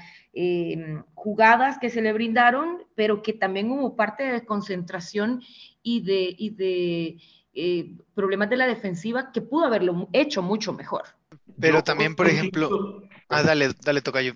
jugadas 1.14 1.80
que 1.80 1.90
se 1.90 2.02
le 2.02 2.14
brindaron, 2.14 2.84
pero 2.96 3.22
que 3.22 3.34
también 3.34 3.72
hubo 3.72 3.96
parte 3.96 4.24
de 4.24 4.46
concentración 4.46 5.42
y 5.82 6.02
de, 6.02 6.36
y 6.38 6.50
de 6.52 7.18
eh, 7.54 7.92
problemas 8.14 8.50
de 8.50 8.58
la 8.58 8.68
defensiva 8.68 9.32
que 9.32 9.42
pudo 9.42 9.66
haberlo 9.66 10.10
hecho 10.14 10.42
mucho 10.42 10.74
mejor. 10.74 11.04
Pero 11.60 11.84
también, 11.84 12.16
por 12.16 12.28
ejemplo, 12.28 13.02
ah, 13.30 13.42
dale, 13.42 13.70
dale, 13.84 14.02
yo. 14.24 14.34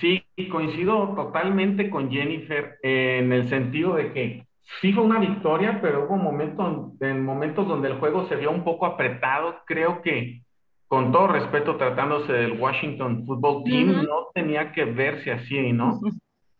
Sí, 0.00 0.22
coincido 0.50 1.14
totalmente 1.14 1.90
con 1.90 2.10
Jennifer 2.10 2.78
en 2.82 3.32
el 3.32 3.48
sentido 3.48 3.96
de 3.96 4.12
que 4.12 4.46
sí 4.80 4.92
fue 4.92 5.04
una 5.04 5.18
victoria, 5.18 5.80
pero 5.80 6.06
hubo 6.06 6.16
momentos, 6.16 6.92
en 7.00 7.24
momentos 7.24 7.66
donde 7.68 7.88
el 7.88 7.98
juego 7.98 8.26
se 8.28 8.36
vio 8.36 8.50
un 8.50 8.64
poco 8.64 8.86
apretado. 8.86 9.56
Creo 9.66 10.02
que, 10.02 10.42
con 10.88 11.12
todo 11.12 11.28
respeto, 11.28 11.76
tratándose 11.76 12.32
del 12.32 12.60
Washington 12.60 13.24
Football 13.26 13.64
Team, 13.64 14.02
no 14.04 14.28
tenía 14.34 14.72
que 14.72 14.84
verse 14.84 15.32
así, 15.32 15.72
¿no? 15.72 16.00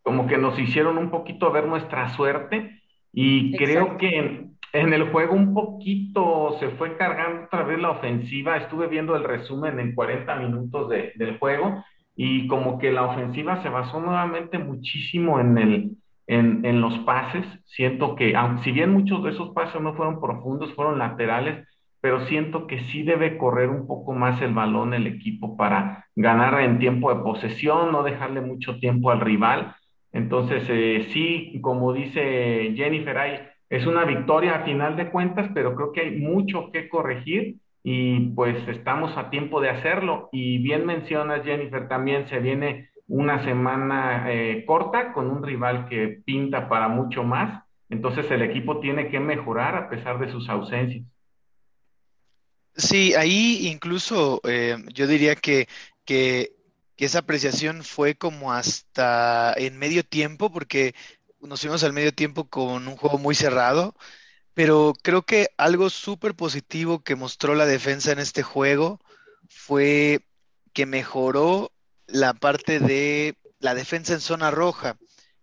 Como 0.02 0.26
que 0.26 0.38
nos 0.38 0.58
hicieron 0.58 0.98
un 0.98 1.10
poquito 1.10 1.50
ver 1.50 1.66
nuestra 1.66 2.10
suerte 2.10 2.82
y 3.12 3.56
creo 3.56 3.96
que 3.96 4.48
en 4.72 4.92
el 4.92 5.10
juego 5.10 5.34
un 5.34 5.54
poquito 5.54 6.56
se 6.58 6.70
fue 6.70 6.96
cargando 6.96 7.44
otra 7.44 7.62
vez 7.62 7.78
la 7.80 7.90
ofensiva. 7.90 8.56
Estuve 8.56 8.88
viendo 8.88 9.14
el 9.14 9.22
resumen 9.22 9.78
en 9.78 9.94
40 9.94 10.34
minutos 10.36 10.90
del 10.90 11.38
juego 11.38 11.84
y 12.16 12.48
como 12.48 12.78
que 12.78 12.92
la 12.92 13.04
ofensiva 13.04 13.62
se 13.62 13.68
basó 13.68 14.00
nuevamente 14.00 14.58
muchísimo 14.58 15.40
en, 15.40 15.58
el, 15.58 15.90
en, 16.26 16.80
los 16.80 16.98
pases. 17.00 17.46
Siento 17.64 18.14
que, 18.14 18.36
aunque 18.36 18.64
si 18.64 18.72
bien 18.72 18.92
muchos 18.92 19.22
de 19.22 19.30
esos 19.30 19.50
pases 19.50 19.80
no 19.80 19.94
fueron 19.94 20.20
profundos, 20.20 20.74
fueron 20.74 20.98
laterales, 20.98 21.66
pero 22.00 22.26
siento 22.26 22.66
que 22.66 22.80
sí 22.80 23.02
debe 23.02 23.38
correr 23.38 23.70
un 23.70 23.86
poco 23.86 24.12
más 24.12 24.40
el 24.42 24.52
balón 24.52 24.94
el 24.94 25.06
equipo 25.06 25.56
para 25.56 26.06
ganar 26.14 26.60
en 26.60 26.78
tiempo 26.78 27.14
de 27.14 27.22
posesión, 27.22 27.92
no 27.92 28.02
dejarle 28.02 28.40
mucho 28.40 28.78
tiempo 28.78 29.10
al 29.10 29.20
rival. 29.20 29.74
Entonces, 30.12 30.64
eh, 30.68 31.08
sí, 31.10 31.58
como 31.62 31.92
dice 31.92 32.72
Jennifer, 32.76 33.18
hay 33.18 33.38
es 33.70 33.86
una 33.86 34.04
victoria 34.04 34.56
a 34.56 34.64
final 34.64 34.96
de 34.96 35.10
cuentas, 35.10 35.50
pero 35.52 35.74
creo 35.74 35.90
que 35.90 36.02
hay 36.02 36.20
mucho 36.20 36.70
que 36.70 36.88
corregir 36.88 37.56
y 37.82 38.28
pues 38.30 38.56
estamos 38.68 39.16
a 39.16 39.30
tiempo 39.30 39.60
de 39.60 39.70
hacerlo. 39.70 40.28
Y 40.30 40.58
bien 40.58 40.86
mencionas, 40.86 41.44
Jennifer, 41.44 41.88
también 41.88 42.28
se 42.28 42.38
viene 42.38 42.90
una 43.06 43.44
semana 43.44 44.32
eh, 44.32 44.64
corta 44.66 45.12
con 45.12 45.30
un 45.30 45.42
rival 45.42 45.88
que 45.88 46.22
pinta 46.24 46.68
para 46.68 46.88
mucho 46.88 47.22
más. 47.22 47.64
Entonces 47.90 48.30
el 48.30 48.42
equipo 48.42 48.80
tiene 48.80 49.10
que 49.10 49.20
mejorar 49.20 49.76
a 49.76 49.88
pesar 49.88 50.18
de 50.18 50.30
sus 50.30 50.48
ausencias. 50.48 51.04
Sí, 52.76 53.14
ahí 53.14 53.68
incluso 53.68 54.40
eh, 54.44 54.76
yo 54.92 55.06
diría 55.06 55.36
que, 55.36 55.68
que, 56.04 56.56
que, 56.96 57.04
esa 57.04 57.20
apreciación 57.20 57.84
fue 57.84 58.16
como 58.16 58.52
hasta 58.52 59.54
en 59.56 59.78
medio 59.78 60.02
tiempo, 60.02 60.50
porque 60.50 60.94
nos 61.40 61.60
fuimos 61.60 61.84
al 61.84 61.92
medio 61.92 62.12
tiempo 62.12 62.48
con 62.48 62.88
un 62.88 62.96
juego 62.96 63.18
muy 63.18 63.36
cerrado, 63.36 63.94
pero 64.54 64.92
creo 65.02 65.22
que 65.22 65.48
algo 65.56 65.88
súper 65.90 66.34
positivo 66.34 67.02
que 67.04 67.16
mostró 67.16 67.54
la 67.54 67.66
defensa 67.66 68.10
en 68.12 68.18
este 68.18 68.42
juego 68.42 69.00
fue 69.48 70.20
que 70.72 70.86
mejoró 70.86 71.73
la 72.06 72.34
parte 72.34 72.80
de 72.80 73.36
la 73.60 73.74
defensa 73.74 74.12
en 74.14 74.20
zona 74.20 74.50
roja, 74.50 74.96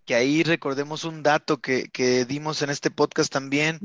que 0.05 0.15
ahí 0.15 0.43
recordemos 0.43 1.03
un 1.03 1.23
dato 1.23 1.61
que, 1.61 2.25
dimos 2.27 2.61
en 2.61 2.69
este 2.69 2.91
podcast 2.91 3.31
también, 3.31 3.79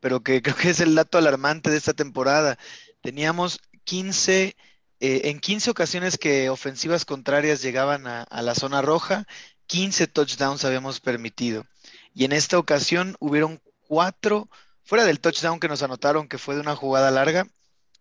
pero 0.00 0.22
que 0.22 0.42
creo 0.42 0.56
que 0.56 0.70
es 0.70 0.80
el 0.80 0.94
dato 0.94 1.18
alarmante 1.18 1.70
de 1.70 1.76
esta 1.76 1.94
temporada. 1.94 2.58
Teníamos 3.00 3.60
15, 3.84 4.56
eh, 5.00 5.20
en 5.24 5.40
15 5.40 5.70
ocasiones 5.70 6.18
que 6.18 6.50
ofensivas 6.50 7.04
contrarias 7.04 7.62
llegaban 7.62 8.06
a, 8.06 8.22
a 8.22 8.42
la 8.42 8.54
zona 8.54 8.82
roja 8.82 9.26
15 9.68 10.06
touchdowns 10.08 10.64
habíamos 10.64 10.98
permitido. 10.98 11.66
Y 12.14 12.24
en 12.24 12.32
esta 12.32 12.58
ocasión 12.58 13.16
hubieron 13.20 13.60
cuatro, 13.86 14.48
fuera 14.82 15.04
del 15.04 15.20
touchdown 15.20 15.60
que 15.60 15.68
nos 15.68 15.82
anotaron, 15.82 16.26
que 16.26 16.38
fue 16.38 16.54
de 16.56 16.62
una 16.62 16.74
jugada 16.74 17.10
larga, 17.10 17.46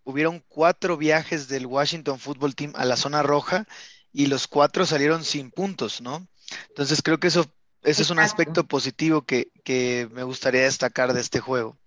hubieron 0.04 0.44
cuatro 0.48 0.98
viajes 0.98 1.50
del 1.50 1.66
Washington 1.66 2.18
Football 2.18 2.56
Team 2.56 2.74
a 2.76 2.86
la 2.86 2.96
zona 2.96 3.22
roja 3.22 3.68
y 4.14 4.28
los 4.28 4.48
cuatro 4.48 4.86
salieron 4.86 5.24
sin 5.24 5.52
puntos, 5.52 6.02
¿no? 6.02 6.28
Entonces 6.70 7.02
creo 7.02 7.20
que 7.20 7.28
eso, 7.28 7.46
eso 7.84 8.02
es 8.02 8.10
un 8.10 8.20
aspecto 8.20 8.66
positivo 8.66 9.22
que, 9.22 9.52
que 9.64 10.10
me 10.12 10.24
gustaría 10.24 10.62
destacar 10.64 11.14
de 11.14 11.22
este 11.22 11.40
juego. 11.40 11.78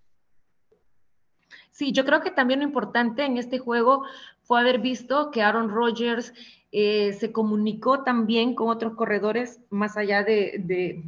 Sí, 1.71 1.93
yo 1.93 2.05
creo 2.05 2.21
que 2.21 2.31
también 2.31 2.61
lo 2.61 2.67
importante 2.67 3.25
en 3.25 3.39
este 3.39 3.59
juego 3.59 4.05
fue 4.43 4.61
haber 4.61 4.81
visto 4.81 5.31
que 5.31 5.43
Aaron 5.43 5.71
Rodgers 5.71 6.35
eh, 6.73 7.15
se 7.15 7.33
comunicó 7.33 8.03
también 8.05 8.55
con 8.55 8.69
otros 8.69 8.95
corredores 8.95 9.61
más 9.71 9.97
allá 9.97 10.23
de, 10.23 11.03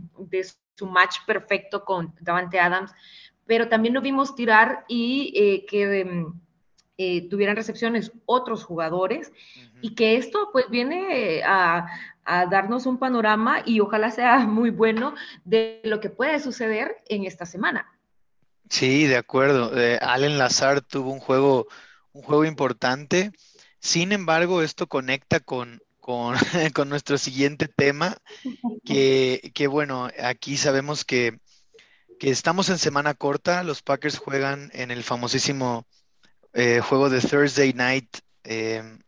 su 0.74 0.86
match 0.86 1.18
perfecto 1.26 1.84
con 1.84 2.14
Davante 2.20 2.58
Adams, 2.58 2.92
pero 3.46 3.68
también 3.68 3.94
lo 3.94 4.00
vimos 4.00 4.34
tirar 4.34 4.84
y 4.88 5.32
eh, 5.36 5.66
que 5.66 6.00
em, 6.00 6.32
eh, 6.98 7.28
tuvieran 7.28 7.56
recepciones 7.56 8.12
otros 8.26 8.64
jugadores 8.64 9.32
y 9.80 9.94
que 9.94 10.16
esto 10.16 10.50
pues 10.52 10.66
viene 10.70 11.42
a, 11.44 11.86
darnos 12.24 12.86
un 12.86 12.98
panorama 12.98 13.62
y 13.66 13.80
ojalá 13.80 14.10
sea 14.10 14.38
muy 14.46 14.70
bueno 14.70 15.14
de 15.44 15.80
lo 15.84 16.00
que 16.00 16.10
puede 16.10 16.38
suceder 16.38 17.02
en 17.08 17.24
esta 17.24 17.46
semana. 17.46 17.86
Sí, 18.68 19.06
de 19.06 19.16
acuerdo. 19.16 19.72
Allen 20.00 20.38
Lazar 20.38 20.80
tuvo 20.82 21.10
un 21.10 21.18
juego, 21.18 21.66
un 22.12 22.22
juego 22.22 22.44
importante. 22.44 23.32
Sin 23.80 24.12
embargo, 24.12 24.62
esto 24.62 24.86
conecta 24.86 25.40
con, 25.40 25.82
con, 26.74 26.88
nuestro 26.88 27.16
siguiente 27.16 27.68
tema, 27.68 28.16
que, 28.84 29.52
que, 29.54 29.66
bueno, 29.68 30.08
aquí 30.22 30.56
sabemos 30.56 31.04
que, 31.04 31.38
que, 32.18 32.30
estamos 32.30 32.68
en 32.70 32.78
semana 32.78 33.14
corta, 33.14 33.62
los 33.62 33.82
Packers 33.82 34.18
juegan 34.18 34.70
en 34.74 34.90
el 34.90 35.04
famosísimo 35.04 35.86
eh, 36.52 36.80
juego 36.80 37.10
de 37.10 37.20
Thursday 37.20 37.72
Night, 37.72 38.18
em, 38.44 38.98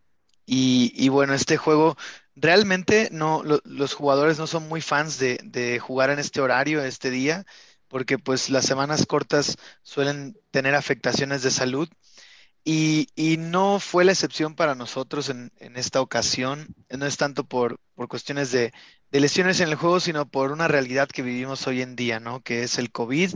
y, 0.46 1.08
bueno, 1.08 1.34
este 1.34 1.56
juego 1.56 1.96
realmente 2.36 3.08
no, 3.12 3.42
los 3.64 3.94
jugadores 3.94 4.38
no 4.38 4.46
son 4.46 4.68
muy 4.68 4.80
fans 4.82 5.18
de, 5.18 5.38
de 5.42 5.78
jugar 5.78 6.10
en 6.10 6.18
este 6.18 6.40
horario, 6.40 6.84
este 6.84 7.10
día, 7.10 7.46
porque 7.88 8.18
pues 8.18 8.50
las 8.50 8.66
semanas 8.66 9.06
cortas 9.06 9.56
suelen 9.82 10.36
tener 10.50 10.74
afectaciones 10.74 11.42
de 11.42 11.50
salud. 11.50 11.88
Y, 12.64 13.36
no 13.38 13.78
fue 13.78 14.04
la 14.04 14.12
excepción 14.12 14.54
para 14.54 14.74
nosotros 14.74 15.28
en, 15.28 15.52
esta 15.76 16.00
ocasión. 16.00 16.74
No 16.90 17.06
es 17.06 17.16
tanto 17.18 17.44
por, 17.44 17.78
cuestiones 18.08 18.50
de, 18.52 18.72
lesiones 19.10 19.60
en 19.60 19.68
el 19.68 19.74
juego, 19.76 20.00
sino 20.00 20.26
por 20.28 20.50
una 20.50 20.66
realidad 20.68 21.08
que 21.08 21.22
vivimos 21.22 21.66
hoy 21.66 21.82
en 21.82 21.94
día, 21.94 22.20
¿no? 22.20 22.40
Que 22.42 22.62
es 22.62 22.78
el 22.78 22.90
COVID. 22.90 23.34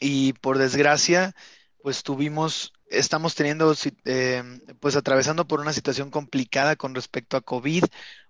Y 0.00 0.34
por 0.34 0.58
desgracia, 0.58 1.34
pues 1.82 2.02
tuvimos 2.04 2.72
estamos 2.90 3.34
teniendo, 3.34 3.74
eh, 4.04 4.42
pues 4.80 4.96
atravesando 4.96 5.46
por 5.46 5.60
una 5.60 5.72
situación 5.72 6.10
complicada 6.10 6.76
con 6.76 6.94
respecto 6.94 7.36
a 7.36 7.40
COVID. 7.40 7.84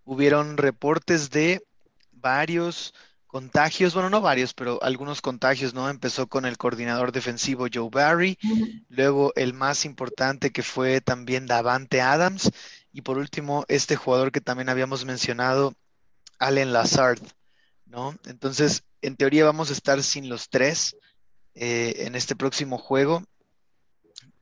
Hubieron 0.05 0.57
reportes 0.57 1.31
de 1.31 1.65
varios 2.13 2.95
contagios, 3.35 3.95
bueno, 3.95 4.11
no 4.11 4.21
varios, 4.21 4.55
pero 4.55 4.81
algunos 4.81 5.21
contagios, 5.21 5.75
¿no? 5.75 5.91
Empezó 5.91 6.29
con 6.29 6.47
el 6.47 6.57
coordinador 6.57 7.11
defensivo 7.11 7.67
Joe 7.73 7.89
Barry, 7.91 8.39
luego 8.89 9.33
el 9.35 9.55
más 9.55 9.85
importante 9.85 10.53
que 10.53 10.63
fue 10.63 11.01
también 11.01 11.47
Davante 11.47 12.01
Adams, 12.01 12.53
y 12.93 13.03
por 13.03 13.19
último 13.19 13.65
este 13.67 13.97
jugador 13.97 14.31
que 14.31 14.41
también 14.41 14.69
habíamos 14.69 15.05
mencionado, 15.05 15.75
Allen 16.39 16.73
Lazard, 16.73 17.19
¿no? 17.87 18.17
Entonces, 18.27 18.85
en 19.03 19.17
teoría 19.17 19.45
vamos 19.45 19.71
a 19.71 19.73
estar 19.73 20.01
sin 20.05 20.29
los 20.29 20.49
tres 20.49 20.97
eh, 21.57 22.05
en 22.07 22.15
este 22.15 22.37
próximo 22.37 22.79
juego. 22.79 23.25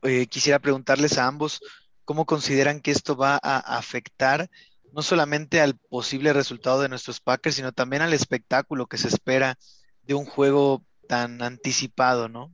Eh, 0.03 0.27
quisiera 0.27 0.59
preguntarles 0.59 1.17
a 1.17 1.27
ambos 1.27 1.61
cómo 2.05 2.25
consideran 2.25 2.81
que 2.81 2.91
esto 2.91 3.15
va 3.15 3.39
a 3.41 3.77
afectar 3.77 4.49
no 4.91 5.01
solamente 5.01 5.59
al 5.59 5.75
posible 5.75 6.33
resultado 6.33 6.81
de 6.81 6.89
nuestros 6.89 7.19
Packers, 7.19 7.55
sino 7.55 7.71
también 7.71 8.01
al 8.03 8.13
espectáculo 8.13 8.85
que 8.85 8.97
se 8.97 9.07
espera 9.07 9.57
de 10.03 10.13
un 10.13 10.25
juego 10.25 10.83
tan 11.07 11.41
anticipado, 11.41 12.29
¿no? 12.29 12.53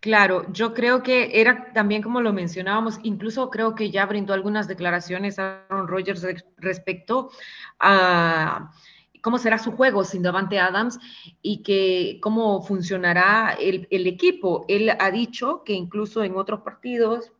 Claro, 0.00 0.50
yo 0.52 0.72
creo 0.72 1.02
que 1.02 1.40
era 1.40 1.72
también 1.72 2.02
como 2.02 2.20
lo 2.20 2.32
mencionábamos, 2.32 2.98
incluso 3.02 3.50
creo 3.50 3.74
que 3.74 3.90
ya 3.90 4.06
brindó 4.06 4.32
algunas 4.32 4.66
declaraciones 4.66 5.38
a 5.38 5.66
Aaron 5.68 5.88
Rodgers 5.88 6.26
respecto 6.56 7.30
a 7.78 8.72
cómo 9.20 9.38
será 9.38 9.58
su 9.58 9.72
juego 9.72 10.04
sin 10.04 10.22
Davante 10.22 10.58
Adams 10.58 10.98
y 11.42 11.62
que 11.62 12.18
cómo 12.22 12.62
funcionará 12.62 13.56
el, 13.58 13.86
equipo. 13.90 14.64
Él 14.68 14.90
ha 14.98 15.10
dicho 15.10 15.62
que 15.64 15.72
incluso 15.72 16.22
en 16.22 16.36
otros 16.36 16.60
partidos 16.60 17.32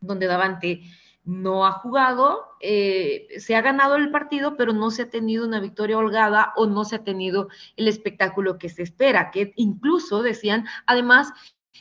donde 0.00 0.26
Davante 0.26 0.82
no 1.24 1.66
ha 1.66 1.72
jugado, 1.72 2.44
eh, 2.60 3.26
se 3.38 3.56
ha 3.56 3.60
ganado 3.60 3.96
el 3.96 4.10
partido, 4.10 4.56
pero 4.56 4.72
no 4.72 4.90
se 4.92 5.02
ha 5.02 5.10
tenido 5.10 5.44
una 5.44 5.58
victoria 5.58 5.98
holgada 5.98 6.52
o 6.56 6.66
no 6.66 6.84
se 6.84 6.96
ha 6.96 7.04
tenido 7.04 7.48
el 7.76 7.88
espectáculo 7.88 8.58
que 8.58 8.68
se 8.68 8.82
espera, 8.82 9.32
que 9.32 9.52
incluso 9.56 10.22
decían, 10.22 10.66
además, 10.86 11.32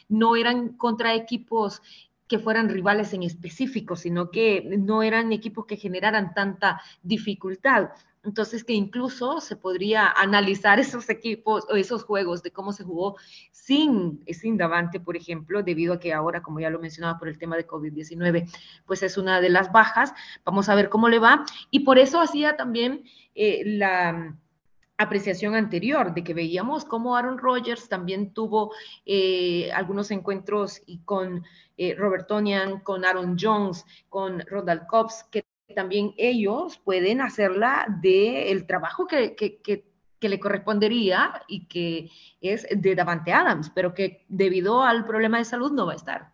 no 0.10 0.36
eran 0.36 0.70
contra 0.70 1.14
equipos 1.14 1.82
que 2.28 2.40
fueran 2.40 2.70
rivales 2.70 3.14
en 3.14 3.24
específico, 3.24 3.96
sino 3.96 4.32
que 4.32 4.78
no 4.80 5.04
eran 5.04 5.32
equipos 5.32 5.66
que 5.66 5.78
generaran 5.78 6.34
tanta 6.34 6.82
dificultad. 7.04 7.90
Entonces, 8.26 8.64
que 8.64 8.74
incluso 8.74 9.40
se 9.40 9.56
podría 9.56 10.10
analizar 10.10 10.80
esos 10.80 11.10
equipos 11.10 11.66
o 11.70 11.76
esos 11.76 12.04
juegos 12.04 12.44
de 12.44 12.52
cómo 12.52 12.74
se 12.74 12.84
jugó 12.84 13.16
sin, 13.52 14.24
sin 14.28 14.58
Davante, 14.58 15.00
por 15.00 15.16
ejemplo, 15.16 15.64
debido 15.64 15.94
a 15.94 16.00
que 16.00 16.14
ahora, 16.14 16.42
como 16.42 16.60
ya 16.60 16.70
lo 16.70 16.80
mencionaba 16.80 17.20
por 17.20 17.28
el 17.28 17.38
tema 17.38 17.56
de 17.56 17.68
COVID-19, 17.68 18.50
pues 18.86 19.04
es 19.04 19.18
una 19.18 19.42
de 19.42 19.50
las 19.50 19.72
bajas. 19.72 20.14
Vamos 20.44 20.70
a 20.70 20.76
ver 20.76 20.90
cómo 20.90 21.10
le 21.10 21.20
va. 21.20 21.46
Y 21.72 21.82
por 21.82 22.00
eso 22.00 22.20
hacía 22.20 22.58
también 22.58 23.04
eh, 23.36 23.64
la 23.66 24.36
apreciación 24.98 25.56
anterior 25.56 26.14
de 26.14 26.24
que 26.24 26.34
veíamos 26.34 26.86
cómo 26.86 27.16
Aaron 27.16 27.38
Rodgers 27.38 27.90
también 27.90 28.34
tuvo 28.34 28.74
eh, 29.06 29.70
algunos 29.74 30.10
encuentros 30.12 30.82
y 30.86 31.00
con 31.00 31.44
eh, 31.78 31.96
Robert 31.96 32.28
Tonian, 32.28 32.80
con 32.80 33.04
Aaron 33.04 33.36
Jones, 33.40 33.86
con 34.10 34.40
Rodal 34.48 34.88
Cobbs, 34.88 35.26
que 35.26 35.46
también 35.74 36.14
ellos 36.18 36.78
pueden 36.78 37.22
hacerla 37.22 37.86
del 38.02 38.68
trabajo 38.68 39.08
que, 39.08 39.36
le 40.22 40.40
correspondería 40.40 41.44
y 41.48 41.68
que 41.68 42.10
es 42.42 42.66
de 42.72 42.96
Davante 42.96 43.32
Adams, 43.32 43.72
pero 43.76 43.94
que 43.94 44.26
debido 44.28 44.82
al 44.82 45.06
problema 45.06 45.38
de 45.38 45.46
salud 45.46 45.72
no 45.72 45.86
va 45.86 45.94
a 45.94 45.98
estar. 45.98 46.34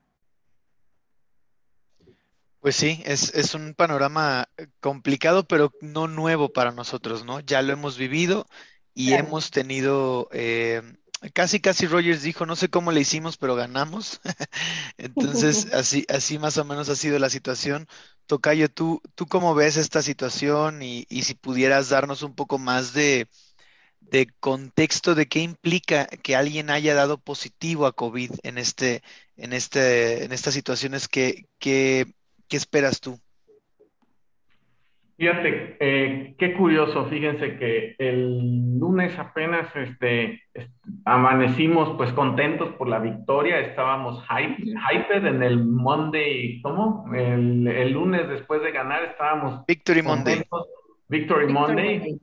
Pues 2.62 2.78
sí, 2.78 3.04
es, 3.06 3.54
un 3.54 3.74
panorama 3.74 4.48
complicado, 4.80 5.46
pero 5.46 5.72
no 5.82 6.08
nuevo 6.08 6.54
para 6.54 6.72
nosotros, 6.72 7.26
¿no? 7.26 7.42
Ya 7.42 7.62
lo 7.62 7.74
hemos 7.74 7.98
vivido 7.98 8.46
y 8.94 9.12
hemos 9.12 9.52
tenido 9.52 10.30
eh, 10.32 10.82
Casi, 11.34 11.60
casi 11.60 11.86
Rogers 11.86 12.24
dijo, 12.24 12.48
no 12.48 12.56
sé 12.56 12.70
cómo 12.70 12.92
le 12.92 13.02
hicimos, 13.02 13.38
pero 13.38 13.56
ganamos. 13.56 14.22
Entonces, 14.98 15.68
así, 15.74 16.06
así 16.10 16.40
más 16.40 16.58
o 16.58 16.66
menos 16.66 16.90
ha 16.90 16.96
sido 16.96 17.20
la 17.20 17.30
situación. 17.30 17.88
Tocayo, 18.26 18.70
¿tú, 18.70 19.02
tú 19.14 19.28
cómo 19.28 19.54
ves 19.54 19.78
esta 19.78 20.02
situación? 20.02 20.82
Y, 20.82 21.06
si 21.22 21.36
pudieras 21.36 21.90
darnos 21.90 22.24
un 22.24 22.34
poco 22.34 22.58
más 22.58 22.94
de, 22.94 23.28
contexto 24.40 25.14
de 25.16 25.28
qué 25.28 25.40
implica 25.42 26.08
que 26.08 26.36
alguien 26.36 26.70
haya 26.72 26.96
dado 26.96 27.20
positivo 27.20 27.86
a 27.86 27.94
COVID 27.94 28.32
en 28.44 28.58
este, 28.58 29.04
en 29.38 29.54
este, 29.54 30.24
en 30.26 30.32
estas 30.32 30.54
situaciones, 30.56 31.08
¿qué, 31.08 31.48
qué, 31.60 32.14
qué 32.48 32.58
esperas 32.58 33.00
tú? 33.00 33.20
Fíjate, 35.22 35.78
eh, 35.80 36.34
qué 36.36 36.56
curioso, 36.56 37.06
fíjense 37.06 37.56
que 37.60 37.94
el 38.00 38.80
lunes 38.80 39.20
apenas 39.20 39.68
este, 39.76 40.42
amanecimos 41.06 41.96
pues 41.96 42.12
contentos 42.14 42.74
por 42.74 42.88
la 42.88 42.98
victoria, 42.98 43.60
estábamos 43.60 44.26
hype, 44.28 44.64
hyped 44.64 45.24
en 45.24 45.44
el 45.44 45.64
Monday, 45.64 46.60
¿cómo? 46.64 47.06
El, 47.14 47.92
lunes 47.92 48.28
después 48.30 48.64
de 48.64 48.72
ganar 48.72 49.04
estábamos... 49.04 49.64
Victory 49.68 50.02
Monday. 50.02 50.42
Victory, 51.08 51.54
Monday. 51.54 52.20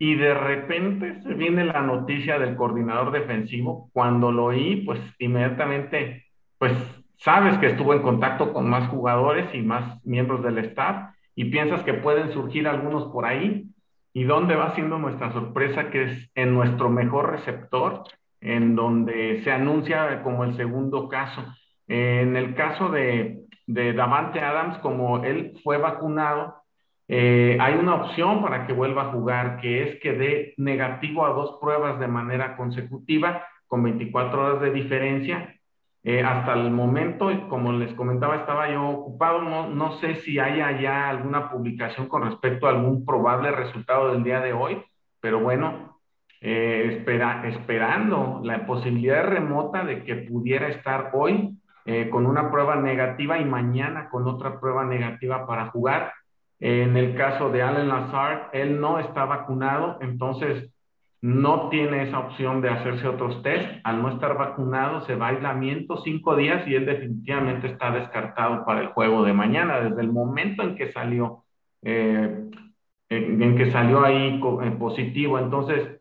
Y 0.00 0.16
de 0.16 0.34
repente 0.34 1.22
se 1.22 1.34
viene 1.34 1.66
la 1.66 1.82
noticia 1.82 2.36
del 2.40 2.56
coordinador 2.56 3.12
defensivo. 3.12 3.90
Cuando 3.92 4.32
lo 4.32 4.46
oí, 4.46 4.82
pues 4.84 4.98
inmediatamente, 5.20 6.26
pues 6.58 6.72
sabes 7.18 7.56
que 7.58 7.68
estuvo 7.68 7.94
en 7.94 8.02
contacto 8.02 8.52
con 8.52 8.68
más 8.68 8.88
jugadores 8.88 9.54
y 9.54 9.62
más 9.62 10.04
miembros 10.04 10.42
del 10.42 10.58
staff 10.58 11.12
y 11.38 11.44
piensas 11.44 11.84
que 11.84 11.94
pueden 11.94 12.32
surgir 12.32 12.66
algunos 12.66 13.12
por 13.12 13.24
ahí. 13.24 13.68
¿Y 14.12 14.24
dónde 14.24 14.56
va 14.56 14.74
siendo 14.74 14.98
nuestra 14.98 15.32
sorpresa? 15.32 15.88
Que 15.88 16.02
es 16.02 16.30
en 16.34 16.52
nuestro 16.52 16.90
mejor 16.90 17.30
receptor, 17.30 18.02
en 18.40 18.74
donde 18.74 19.40
se 19.44 19.52
anuncia 19.52 20.24
como 20.24 20.42
el 20.42 20.56
segundo 20.56 21.08
caso. 21.08 21.44
En 21.86 22.34
el 22.34 22.56
caso 22.56 22.88
de, 22.88 23.42
de 23.68 23.92
Davante 23.92 24.40
Adams, 24.40 24.78
como 24.78 25.22
él 25.22 25.52
fue 25.62 25.78
vacunado, 25.78 26.56
eh, 27.06 27.56
hay 27.60 27.74
una 27.74 27.94
opción 27.94 28.42
para 28.42 28.66
que 28.66 28.72
vuelva 28.72 29.02
a 29.02 29.12
jugar, 29.12 29.60
que 29.60 29.84
es 29.84 30.00
que 30.00 30.14
dé 30.14 30.54
negativo 30.56 31.24
a 31.24 31.34
dos 31.34 31.58
pruebas 31.60 32.00
de 32.00 32.08
manera 32.08 32.56
consecutiva, 32.56 33.46
con 33.68 33.84
24 33.84 34.44
horas 34.44 34.60
de 34.60 34.72
diferencia, 34.72 35.54
eh, 36.04 36.22
hasta 36.22 36.54
el 36.54 36.70
momento, 36.70 37.28
como 37.48 37.72
les 37.72 37.92
comentaba, 37.94 38.36
estaba 38.36 38.70
yo 38.70 38.88
ocupado. 38.88 39.42
No, 39.68 39.98
sé 39.98 40.16
si 40.16 40.38
haya 40.38 40.80
ya 40.80 41.10
alguna 41.10 41.50
publicación 41.50 42.08
con 42.08 42.22
respecto 42.22 42.66
a 42.66 42.70
algún 42.70 43.04
probable 43.04 43.50
resultado 43.50 44.12
del 44.12 44.22
día 44.22 44.40
de 44.40 44.52
hoy, 44.52 44.82
pero 45.20 45.40
bueno, 45.40 45.98
eh, 46.40 46.98
espera, 46.98 47.46
esperando 47.48 48.40
la 48.44 48.64
posibilidad 48.64 49.24
remota 49.24 49.84
de 49.84 50.04
que 50.04 50.14
pudiera 50.14 50.68
estar 50.68 51.10
hoy 51.14 51.58
eh, 51.84 52.08
con 52.10 52.26
una 52.26 52.50
prueba 52.50 52.76
negativa 52.76 53.38
y 53.38 53.44
mañana 53.44 54.08
con 54.08 54.26
otra 54.28 54.60
prueba 54.60 54.84
negativa 54.84 55.46
para 55.46 55.66
jugar. 55.70 56.12
en 56.60 56.96
el 56.96 57.14
caso 57.16 57.50
de 57.50 57.62
Allen 57.62 57.88
Lazard, 57.88 58.48
él 58.52 58.80
no 58.80 58.98
está 58.98 59.24
vacunado, 59.24 59.98
entonces 60.00 60.70
no 61.20 61.68
tiene 61.68 62.04
esa 62.04 62.20
opción 62.20 62.60
de 62.60 62.68
hacerse 62.68 63.08
otros 63.08 63.42
test. 63.42 63.68
Al 63.84 64.02
no 64.02 64.10
estar 64.10 64.36
vacunado, 64.36 65.04
se 65.06 65.16
va 65.16 65.26
a 65.26 65.30
aislamiento 65.30 65.96
cinco 66.04 66.36
días 66.36 66.66
y 66.68 66.74
él 66.74 66.86
definitivamente 66.86 67.66
está 67.68 67.90
descartado 67.90 68.64
para 68.64 68.80
el 68.80 68.88
juego 68.88 69.24
de 69.24 69.32
mañana. 69.32 69.80
Desde 69.80 70.00
el 70.00 70.12
momento 70.12 70.62
en 70.62 70.76
que 70.76 70.92
salió, 70.92 71.44
eh, 71.82 72.44
en, 73.08 73.56
que 73.56 73.70
salió 73.72 74.04
ahí 74.04 74.40
eh, 74.62 74.70
positivo. 74.78 75.38
Entonces, 75.38 76.00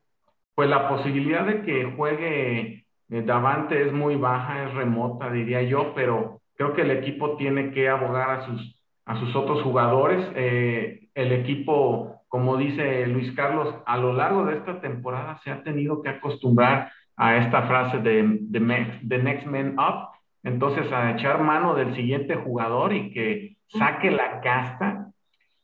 pues 0.53 0.69
la 0.69 0.87
posibilidad 0.87 1.45
de 1.45 1.63
que 1.63 1.93
juegue 1.95 2.85
eh, 3.09 3.21
Davante 3.23 3.87
es 3.87 3.93
muy 3.93 4.15
baja, 4.17 4.65
es 4.65 4.73
remota, 4.75 5.31
diría 5.31 5.63
yo, 5.63 5.93
pero 5.95 6.41
creo 6.55 6.73
que 6.73 6.81
el 6.81 6.91
equipo 6.91 7.37
tiene 7.37 7.71
que 7.71 7.89
abogar 7.89 8.29
a 8.29 8.45
sus, 8.45 8.79
a 9.05 9.19
sus 9.19 9.35
otros 9.35 9.63
jugadores. 9.63 10.27
el 10.35 11.31
equipo 11.31 12.16
como 12.27 12.57
dice 12.57 13.07
Luis 13.07 13.31
Carlos, 13.33 13.73
a 13.85 13.97
lo 13.97 14.13
largo 14.13 14.45
de 14.45 14.57
esta 14.57 14.81
temporada 14.81 15.39
se 15.43 15.51
ha 15.51 15.63
tenido 15.63 16.01
que 16.01 16.09
acostumbrar 16.09 16.91
a 17.15 17.37
esta 17.37 17.63
frase 17.63 17.99
de, 17.99 18.39
the 18.51 19.17
next 19.17 19.45
man 19.47 19.75
up, 19.79 20.09
entonces 20.43 20.91
a 20.91 21.11
echar 21.11 21.41
mano 21.41 21.73
del 21.73 21.95
siguiente 21.95 22.35
jugador 22.35 22.93
y 22.93 23.11
que 23.11 23.57
saque 23.67 24.11
la 24.11 24.41
casta. 24.41 25.07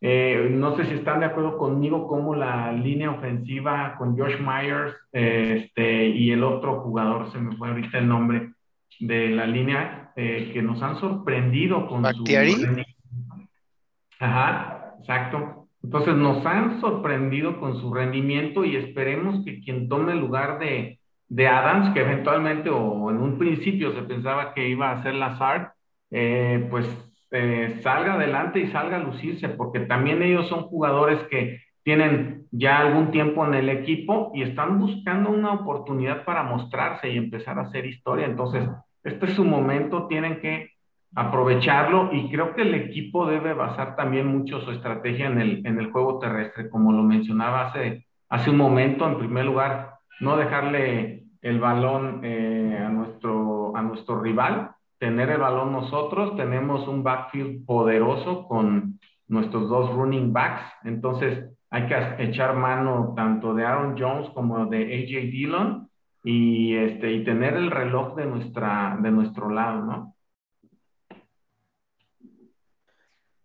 Eh, 0.01 0.49
no 0.51 0.75
sé 0.75 0.85
si 0.85 0.95
están 0.95 1.21
de 1.21 1.27
acuerdo 1.27 1.57
conmigo 1.57 2.07
como 2.07 2.35
la 2.35 2.73
línea 2.73 3.11
ofensiva 3.11 3.95
con 3.97 4.17
Josh 4.17 4.37
Myers 4.37 4.93
este, 5.13 6.07
y 6.07 6.31
el 6.31 6.43
otro 6.43 6.81
jugador, 6.81 7.31
se 7.31 7.39
me 7.39 7.55
fue 7.55 7.69
ahorita 7.69 7.99
el 7.99 8.07
nombre 8.07 8.51
de 8.99 9.29
la 9.29 9.45
línea, 9.45 10.11
eh, 10.15 10.49
que 10.53 10.61
nos 10.61 10.81
han 10.81 10.99
sorprendido 10.99 11.87
con 11.87 12.03
su... 12.13 12.23
Ajá, 14.19 14.95
exacto 14.99 15.62
entonces 15.83 16.15
nos 16.15 16.45
han 16.45 16.79
sorprendido 16.79 17.59
con 17.59 17.79
su 17.79 17.93
rendimiento 17.93 18.63
y 18.63 18.77
esperemos 18.77 19.43
que 19.43 19.59
quien 19.59 19.89
tome 19.89 20.13
el 20.13 20.19
lugar 20.19 20.57
de, 20.57 20.99
de 21.27 21.47
Adams, 21.47 21.93
que 21.93 22.01
eventualmente 22.01 22.69
o 22.69 23.11
en 23.11 23.17
un 23.17 23.37
principio 23.37 23.93
se 23.93 24.03
pensaba 24.03 24.53
que 24.53 24.69
iba 24.69 24.91
a 24.91 25.03
ser 25.03 25.15
Lazard, 25.15 25.73
eh, 26.09 26.67
pues 26.69 26.87
eh, 27.31 27.79
salga 27.81 28.13
adelante 28.13 28.59
y 28.59 28.67
salga 28.67 28.97
a 28.97 29.03
lucirse, 29.03 29.49
porque 29.49 29.81
también 29.81 30.21
ellos 30.21 30.47
son 30.47 30.63
jugadores 30.63 31.19
que 31.29 31.59
tienen 31.83 32.45
ya 32.51 32.79
algún 32.79 33.11
tiempo 33.11 33.45
en 33.45 33.55
el 33.55 33.67
equipo 33.67 34.31
y 34.33 34.43
están 34.43 34.79
buscando 34.79 35.31
una 35.31 35.51
oportunidad 35.51 36.23
para 36.23 36.43
mostrarse 36.43 37.09
y 37.09 37.17
empezar 37.17 37.59
a 37.59 37.63
hacer 37.63 37.85
historia. 37.85 38.25
Entonces, 38.25 38.69
este 39.03 39.25
es 39.25 39.33
su 39.33 39.43
momento, 39.43 40.07
tienen 40.07 40.39
que 40.39 40.72
aprovecharlo 41.15 42.09
y 42.11 42.29
creo 42.29 42.55
que 42.55 42.63
el 42.63 42.73
equipo 42.73 43.25
debe 43.25 43.53
basar 43.53 43.95
también 43.95 44.27
mucho 44.27 44.61
su 44.61 44.71
estrategia 44.71 45.27
en 45.27 45.39
el, 45.39 45.65
en 45.65 45.79
el 45.79 45.91
juego 45.91 46.19
terrestre, 46.19 46.69
como 46.69 46.91
lo 46.91 47.03
mencionaba 47.03 47.67
hace, 47.67 48.05
hace 48.29 48.49
un 48.49 48.57
momento, 48.57 49.07
en 49.07 49.19
primer 49.19 49.45
lugar, 49.45 49.95
no 50.19 50.37
dejarle 50.37 51.25
el 51.41 51.59
balón 51.59 52.21
eh, 52.23 52.79
a, 52.83 52.89
nuestro, 52.89 53.75
a 53.75 53.81
nuestro 53.81 54.21
rival, 54.21 54.71
tener 54.97 55.29
el 55.29 55.41
balón 55.41 55.71
nosotros, 55.71 56.35
tenemos 56.35 56.87
un 56.87 57.03
backfield 57.03 57.65
poderoso 57.65 58.47
con 58.47 58.99
nuestros 59.27 59.69
dos 59.69 59.93
running 59.93 60.31
backs, 60.31 60.63
entonces 60.83 61.45
hay 61.69 61.87
que 61.87 62.23
echar 62.23 62.55
mano 62.55 63.13
tanto 63.15 63.53
de 63.53 63.65
Aaron 63.65 63.95
Jones 63.97 64.29
como 64.29 64.65
de 64.67 64.77
AJ 64.77 65.31
Dillon 65.31 65.89
y, 66.23 66.75
este, 66.75 67.11
y 67.11 67.23
tener 67.23 67.55
el 67.55 67.71
reloj 67.71 68.15
de, 68.15 68.25
nuestra, 68.25 68.97
de 69.01 69.11
nuestro 69.11 69.49
lado, 69.49 69.83
¿no? 69.83 70.12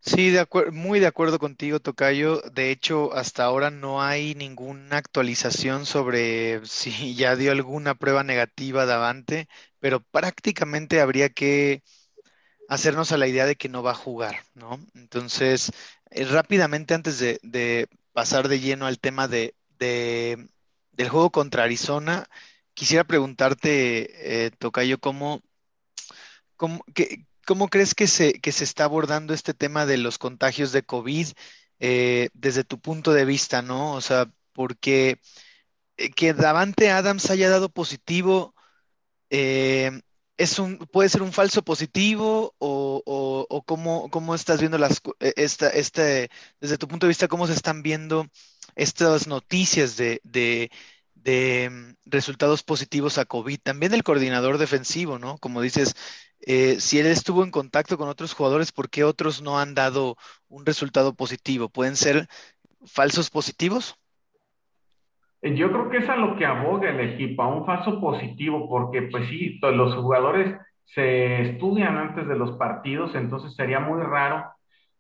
Sí, 0.00 0.30
de 0.30 0.46
muy 0.72 1.00
de 1.00 1.06
acuerdo 1.06 1.38
contigo, 1.38 1.80
Tocayo. 1.80 2.40
De 2.52 2.70
hecho, 2.70 3.12
hasta 3.14 3.44
ahora 3.44 3.70
no 3.70 4.00
hay 4.02 4.34
ninguna 4.34 4.96
actualización 4.96 5.86
sobre 5.86 6.64
si 6.66 7.14
ya 7.14 7.36
dio 7.36 7.52
alguna 7.52 7.94
prueba 7.94 8.22
negativa 8.24 8.86
Davante, 8.86 9.48
pero 9.80 10.00
prácticamente 10.00 11.00
habría 11.00 11.28
que 11.30 11.82
hacernos 12.68 13.12
a 13.12 13.18
la 13.18 13.28
idea 13.28 13.46
de 13.46 13.56
que 13.56 13.68
no 13.70 13.82
va 13.82 13.92
a 13.92 13.94
jugar, 13.94 14.44
¿no? 14.54 14.80
Entonces, 14.94 15.72
eh, 16.10 16.24
rápidamente 16.26 16.94
antes 16.94 17.18
de, 17.20 17.88
pasar 18.12 18.48
de 18.48 18.60
lleno 18.60 18.86
al 18.86 18.98
tema 19.00 19.28
de, 19.28 19.54
del 20.92 21.08
juego 21.08 21.30
contra 21.30 21.64
Arizona, 21.64 22.28
quisiera 22.74 23.04
preguntarte, 23.04 24.46
eh, 24.46 24.50
Tocayo, 24.58 24.98
¿cómo, 25.00 25.42
cómo, 26.56 26.84
qué, 26.94 27.26
¿Cómo 27.48 27.68
crees 27.68 27.94
que 27.94 28.06
se, 28.08 28.34
que 28.34 28.52
se 28.52 28.64
está 28.64 28.84
abordando 28.84 29.32
este 29.32 29.54
tema 29.54 29.86
de 29.86 29.96
los 29.96 30.18
contagios 30.18 30.70
de 30.70 30.82
COVID 30.82 31.28
eh, 31.78 32.28
desde 32.34 32.62
tu 32.62 32.78
punto 32.78 33.14
de 33.14 33.24
vista, 33.24 33.62
¿no? 33.62 33.94
O 33.94 34.02
sea, 34.02 34.30
porque 34.52 35.18
eh, 35.96 36.10
que 36.10 36.34
Davante 36.34 36.90
Adams 36.90 37.30
haya 37.30 37.48
dado 37.48 37.70
positivo, 37.70 38.54
eh, 39.30 40.02
es 40.36 40.58
un, 40.58 40.76
puede 40.76 41.08
ser 41.08 41.22
un 41.22 41.32
falso 41.32 41.62
positivo 41.62 42.54
o, 42.58 43.02
o, 43.48 43.62
cómo, 43.62 44.34
estás 44.34 44.60
viendo 44.60 44.76
las, 44.76 45.00
esta, 45.18 45.70
este, 45.70 46.28
desde 46.60 46.76
tu 46.76 46.86
punto 46.86 47.06
de 47.06 47.12
vista, 47.12 47.28
cómo 47.28 47.46
se 47.46 47.54
están 47.54 47.82
viendo 47.82 48.28
estas 48.76 49.26
noticias 49.26 49.96
de, 49.96 50.20
de, 50.22 50.70
de 51.14 51.70
mm, 51.70 51.94
resultados 52.04 52.62
positivos 52.62 53.16
a 53.16 53.24
COVID. 53.24 53.58
También 53.62 53.94
el 53.94 54.02
coordinador 54.02 54.58
defensivo, 54.58 55.18
¿no? 55.18 55.38
Como 55.38 55.62
dices, 55.62 55.94
eh, 56.40 56.76
si 56.80 56.98
él 56.98 57.06
estuvo 57.06 57.42
en 57.42 57.50
contacto 57.50 57.98
con 57.98 58.08
otros 58.08 58.34
jugadores, 58.34 58.72
¿por 58.72 58.90
qué 58.90 59.04
otros 59.04 59.42
no 59.42 59.58
han 59.58 59.74
dado 59.74 60.16
un 60.48 60.64
resultado 60.64 61.14
positivo? 61.14 61.68
¿Pueden 61.68 61.96
ser 61.96 62.28
falsos 62.84 63.30
positivos? 63.30 63.96
Eh, 65.42 65.54
yo 65.54 65.70
creo 65.70 65.90
que 65.90 65.98
es 65.98 66.08
a 66.08 66.16
lo 66.16 66.36
que 66.36 66.46
aboga 66.46 66.90
el 66.90 67.00
equipo, 67.00 67.42
a 67.42 67.48
un 67.48 67.66
falso 67.66 68.00
positivo, 68.00 68.68
porque 68.68 69.02
pues 69.02 69.28
sí, 69.28 69.58
los 69.60 69.94
jugadores 69.94 70.56
se 70.84 71.42
estudian 71.42 71.96
antes 71.96 72.26
de 72.26 72.36
los 72.36 72.56
partidos, 72.56 73.14
entonces 73.14 73.54
sería 73.54 73.80
muy 73.80 74.00
raro 74.02 74.46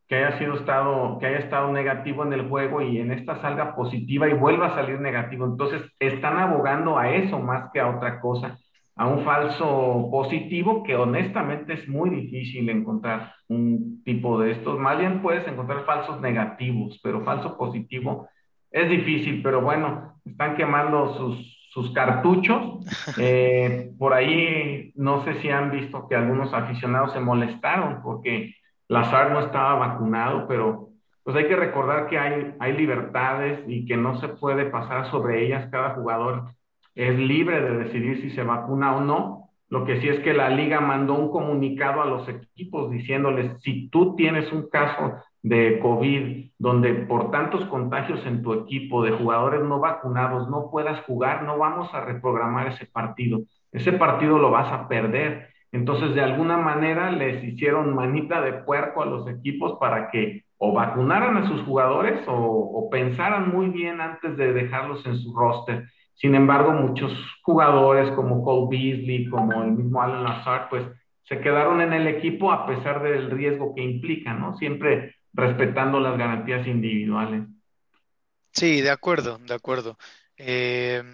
que 0.06 0.16
haya 0.16 0.38
sido 0.38 0.54
estado, 0.54 1.18
que 1.18 1.26
haya 1.26 1.38
estado 1.38 1.70
negativo 1.70 2.24
en 2.24 2.32
el 2.32 2.48
juego 2.48 2.80
y 2.80 2.98
en 2.98 3.12
esta 3.12 3.40
salga 3.42 3.76
positiva 3.76 4.28
y 4.28 4.32
vuelva 4.32 4.68
a 4.68 4.74
salir 4.74 5.00
negativo. 5.00 5.44
Entonces 5.44 5.82
están 5.98 6.38
abogando 6.38 6.98
a 6.98 7.10
eso 7.10 7.38
más 7.38 7.70
que 7.72 7.80
a 7.80 7.88
otra 7.88 8.20
cosa 8.20 8.58
a 8.98 9.06
un 9.06 9.24
falso 9.24 10.08
positivo 10.10 10.82
que 10.82 10.96
honestamente 10.96 11.74
es 11.74 11.88
muy 11.88 12.10
difícil 12.10 12.68
encontrar 12.68 13.32
un 13.46 14.02
tipo 14.04 14.40
de 14.40 14.50
estos. 14.50 14.76
Más 14.76 14.98
bien 14.98 15.22
puedes 15.22 15.46
encontrar 15.46 15.84
falsos 15.84 16.20
negativos, 16.20 16.98
pero 17.00 17.22
falso 17.24 17.56
positivo 17.56 18.28
es 18.72 18.90
difícil, 18.90 19.40
pero 19.40 19.62
bueno, 19.62 20.20
están 20.24 20.56
quemando 20.56 21.14
sus, 21.16 21.68
sus 21.70 21.92
cartuchos. 21.92 22.74
Eh, 23.18 23.90
por 23.98 24.12
ahí 24.14 24.92
no 24.94 25.24
sé 25.24 25.34
si 25.40 25.48
han 25.50 25.70
visto 25.70 26.08
que 26.08 26.14
algunos 26.14 26.52
aficionados 26.54 27.12
se 27.12 27.20
molestaron 27.20 28.00
porque 28.02 28.54
Lazar 28.88 29.32
no 29.32 29.40
estaba 29.40 29.74
vacunado, 29.74 30.46
pero 30.46 30.88
pues 31.22 31.36
hay 31.36 31.46
que 31.46 31.56
recordar 31.56 32.06
que 32.06 32.18
hay, 32.18 32.54
hay 32.58 32.72
libertades 32.72 33.60
y 33.66 33.84
que 33.86 33.96
no 33.96 34.18
se 34.20 34.28
puede 34.28 34.66
pasar 34.66 35.10
sobre 35.10 35.44
ellas 35.44 35.68
cada 35.70 35.90
jugador 35.90 36.54
es 36.98 37.16
libre 37.16 37.60
de 37.62 37.84
decidir 37.84 38.20
si 38.20 38.30
se 38.30 38.42
vacuna 38.42 38.96
o 38.96 39.00
no. 39.00 39.50
Lo 39.68 39.84
que 39.84 40.00
sí 40.00 40.08
es 40.08 40.18
que 40.20 40.34
la 40.34 40.48
liga 40.50 40.80
mandó 40.80 41.14
un 41.14 41.30
comunicado 41.30 42.02
a 42.02 42.06
los 42.06 42.28
equipos 42.28 42.90
diciéndoles, 42.90 43.62
si 43.62 43.88
tú 43.88 44.16
tienes 44.16 44.52
un 44.52 44.68
caso 44.68 45.14
de 45.40 45.78
COVID 45.78 46.50
donde 46.58 46.94
por 46.94 47.30
tantos 47.30 47.64
contagios 47.66 48.26
en 48.26 48.42
tu 48.42 48.52
equipo 48.52 49.04
de 49.04 49.12
jugadores 49.12 49.62
no 49.62 49.78
vacunados 49.78 50.50
no 50.50 50.70
puedas 50.72 51.00
jugar, 51.04 51.44
no 51.44 51.56
vamos 51.56 51.94
a 51.94 52.00
reprogramar 52.00 52.66
ese 52.72 52.86
partido. 52.86 53.42
Ese 53.70 53.92
partido 53.92 54.40
lo 54.40 54.50
vas 54.50 54.72
a 54.72 54.88
perder. 54.88 55.50
Entonces, 55.70 56.16
de 56.16 56.22
alguna 56.22 56.56
manera 56.56 57.12
les 57.12 57.44
hicieron 57.44 57.94
manita 57.94 58.40
de 58.40 58.54
puerco 58.54 59.02
a 59.02 59.06
los 59.06 59.28
equipos 59.28 59.78
para 59.78 60.10
que 60.10 60.42
o 60.56 60.72
vacunaran 60.72 61.36
a 61.36 61.46
sus 61.46 61.62
jugadores 61.62 62.26
o, 62.26 62.34
o 62.34 62.90
pensaran 62.90 63.50
muy 63.50 63.68
bien 63.68 64.00
antes 64.00 64.36
de 64.36 64.52
dejarlos 64.52 65.06
en 65.06 65.16
su 65.16 65.32
roster. 65.36 65.84
Sin 66.20 66.34
embargo, 66.34 66.72
muchos 66.72 67.12
jugadores 67.42 68.10
como 68.12 68.42
Cole 68.42 68.66
Beasley, 68.70 69.28
como 69.28 69.62
el 69.62 69.70
mismo 69.70 70.02
Alan 70.02 70.24
Lazard, 70.24 70.68
pues 70.68 70.84
se 71.28 71.40
quedaron 71.40 71.80
en 71.80 71.92
el 71.92 72.08
equipo 72.08 72.50
a 72.50 72.66
pesar 72.66 73.02
del 73.02 73.30
riesgo 73.30 73.74
que 73.74 73.82
implica, 73.82 74.34
¿no? 74.34 74.56
Siempre 74.56 75.14
respetando 75.32 76.00
las 76.00 76.18
garantías 76.18 76.66
individuales. 76.66 77.42
Sí, 78.52 78.80
de 78.80 78.90
acuerdo, 78.90 79.38
de 79.38 79.54
acuerdo. 79.54 79.96
Eh, 80.36 81.04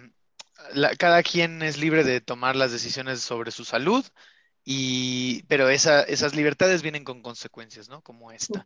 cada 0.97 1.21
quien 1.21 1.61
es 1.61 1.77
libre 1.77 2.03
de 2.03 2.21
tomar 2.21 2.55
las 2.55 2.71
decisiones 2.71 3.19
sobre 3.19 3.51
su 3.51 3.63
salud, 3.63 4.03
y, 4.63 5.43
pero 5.43 5.69
esas 5.69 6.33
libertades 6.35 6.81
vienen 6.81 7.03
con 7.03 7.21
consecuencias, 7.21 7.89
¿no? 7.89 8.01
Como 8.01 8.31
esta. 8.31 8.65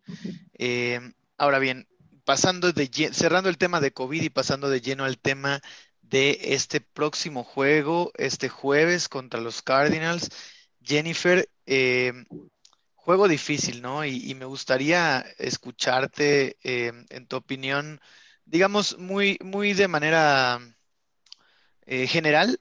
Eh, 0.54 1.02
ahora 1.38 1.60
bien, 1.60 1.88
pasando 2.24 2.72
de 2.72 2.90
cerrando 3.12 3.50
el 3.50 3.58
tema 3.58 3.82
de 3.82 3.92
COVID 3.92 4.22
y 4.22 4.30
pasando 4.30 4.70
de 4.70 4.80
lleno 4.80 5.04
al 5.04 5.18
tema 5.18 5.60
de 6.10 6.40
este 6.42 6.82
próximo 6.82 7.44
juego, 7.44 8.12
este 8.16 8.50
jueves 8.50 9.10
contra 9.10 9.40
los 9.40 9.62
Cardinals. 9.62 10.30
Jennifer, 10.84 11.50
eh, 11.66 12.14
juego 12.96 13.28
difícil, 13.28 13.82
¿no? 13.82 14.06
Y, 14.06 14.34
me 14.36 14.46
gustaría 14.46 15.26
escucharte 15.38 16.58
eh, 16.64 16.92
en 17.10 17.28
tu 17.28 17.38
opinión, 17.38 18.00
digamos, 18.46 18.98
muy, 18.98 19.38
muy 19.42 19.74
de 19.74 19.88
manera 19.88 20.60
eh, 21.86 22.08
general. 22.08 22.60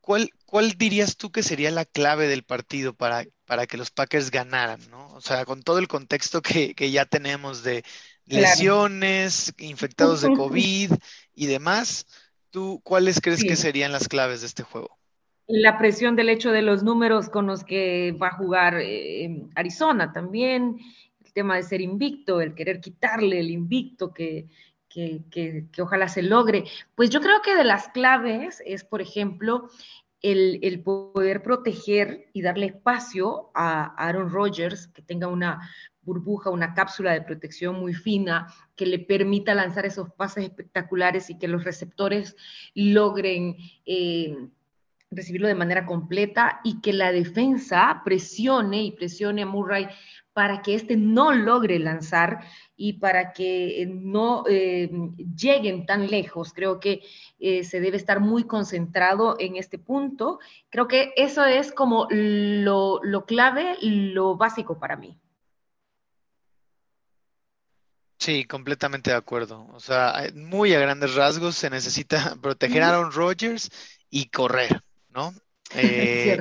¿Cuál, 0.00 0.30
¿Cuál 0.46 0.72
dirías 0.72 1.16
tú 1.16 1.30
que 1.30 1.42
sería 1.42 1.70
la 1.70 1.84
clave 1.84 2.28
del 2.28 2.44
partido 2.44 2.94
para, 2.94 3.24
para 3.44 3.66
que 3.66 3.76
los 3.76 3.90
Packers 3.90 4.30
ganaran, 4.30 4.80
¿no? 4.90 5.08
O 5.08 5.20
sea, 5.20 5.44
con 5.44 5.62
todo 5.62 5.78
el 5.78 5.88
contexto 5.88 6.40
que, 6.42 6.74
ya 6.90 7.04
tenemos 7.04 7.62
de 7.62 7.84
lesiones, 8.26 9.54
infectados 9.58 10.20
de 10.20 10.28
COVID 10.28 10.92
y 11.34 11.46
demás, 11.46 12.06
¿Tú 12.50 12.80
cuáles 12.82 13.20
crees 13.20 13.42
que 13.42 13.56
serían 13.56 13.92
las 13.92 14.08
claves 14.08 14.40
de 14.40 14.46
este 14.46 14.62
juego? 14.62 14.96
La 15.46 15.78
presión 15.78 16.16
del 16.16 16.28
hecho 16.28 16.50
de 16.50 16.62
los 16.62 16.82
números 16.82 17.28
con 17.28 17.46
los 17.46 17.64
que 17.64 18.12
va 18.12 18.28
a 18.28 18.36
jugar 18.36 18.78
eh, 18.80 19.46
Arizona 19.54 20.12
también, 20.12 20.78
el 21.24 21.32
tema 21.32 21.56
de 21.56 21.62
ser 21.62 21.80
invicto, 21.80 22.40
el 22.40 22.54
querer 22.54 22.80
quitarle 22.80 23.40
el 23.40 23.50
invicto 23.50 24.12
que, 24.12 24.46
que, 24.88 25.22
que, 25.30 25.82
ojalá 25.82 26.08
se 26.08 26.22
logre. 26.22 26.64
Pues 26.94 27.10
yo 27.10 27.20
creo 27.20 27.40
que 27.42 27.54
de 27.54 27.64
las 27.64 27.88
claves 27.88 28.62
es, 28.66 28.84
por 28.84 29.00
ejemplo, 29.00 29.70
el, 30.20 30.58
el, 30.62 30.82
poder 30.82 31.42
proteger 31.42 32.28
y 32.32 32.42
darle 32.42 32.66
espacio 32.66 33.50
a 33.54 33.94
Aaron 33.96 34.30
Rodgers, 34.30 34.88
que 34.88 35.02
tenga 35.02 35.28
una 35.28 35.70
burbuja, 36.08 36.50
una 36.50 36.74
cápsula 36.74 37.12
de 37.12 37.22
protección 37.22 37.78
muy 37.78 37.92
fina 37.92 38.52
que 38.76 38.86
le 38.86 38.98
permita 38.98 39.54
lanzar 39.54 39.84
esos 39.84 40.10
pases 40.14 40.44
espectaculares 40.44 41.28
y 41.30 41.38
que 41.38 41.48
los 41.48 41.64
receptores 41.64 42.34
logren 42.74 43.56
eh, 43.84 44.36
recibirlo 45.10 45.48
de 45.48 45.54
manera 45.54 45.86
completa 45.86 46.60
y 46.64 46.80
que 46.80 46.92
la 46.92 47.12
defensa 47.12 48.02
presione 48.04 48.82
y 48.82 48.92
presione 48.92 49.42
a 49.42 49.46
Murray 49.46 49.88
para 50.32 50.62
que 50.62 50.74
éste 50.74 50.96
no 50.96 51.32
logre 51.32 51.78
lanzar 51.78 52.40
y 52.76 52.94
para 52.94 53.32
que 53.32 53.88
no 53.90 54.44
eh, 54.48 54.88
lleguen 55.34 55.84
tan 55.84 56.06
lejos. 56.06 56.52
Creo 56.52 56.78
que 56.78 57.02
eh, 57.40 57.64
se 57.64 57.80
debe 57.80 57.96
estar 57.96 58.20
muy 58.20 58.44
concentrado 58.44 59.36
en 59.40 59.56
este 59.56 59.78
punto. 59.78 60.38
Creo 60.70 60.86
que 60.86 61.12
eso 61.16 61.44
es 61.44 61.72
como 61.72 62.06
lo, 62.10 63.00
lo 63.02 63.24
clave, 63.24 63.76
lo 63.82 64.36
básico 64.36 64.78
para 64.78 64.96
mí. 64.96 65.18
Sí, 68.18 68.44
completamente 68.44 69.10
de 69.10 69.16
acuerdo. 69.16 69.66
O 69.72 69.80
sea, 69.80 70.30
muy 70.34 70.74
a 70.74 70.80
grandes 70.80 71.14
rasgos 71.14 71.56
se 71.56 71.70
necesita 71.70 72.36
proteger 72.42 72.82
a 72.82 72.88
Aaron 72.90 73.12
Rodgers 73.12 73.70
y 74.10 74.28
correr, 74.28 74.82
¿no? 75.10 75.34
Eh, 75.74 76.40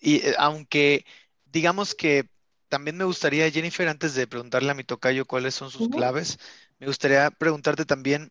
y 0.00 0.22
aunque 0.38 1.04
digamos 1.46 1.96
que 1.96 2.28
también 2.68 2.96
me 2.96 3.02
gustaría, 3.02 3.50
Jennifer, 3.50 3.88
antes 3.88 4.14
de 4.14 4.28
preguntarle 4.28 4.70
a 4.70 4.74
mi 4.74 4.84
tocayo 4.84 5.26
cuáles 5.26 5.56
son 5.56 5.72
sus 5.72 5.88
claves, 5.88 6.38
me 6.78 6.86
gustaría 6.86 7.28
preguntarte 7.32 7.84
también, 7.84 8.30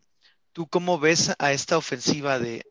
¿tú 0.54 0.68
cómo 0.68 1.00
ves 1.00 1.34
a 1.38 1.52
esta 1.52 1.78
ofensiva 1.78 2.40
de, 2.40 2.64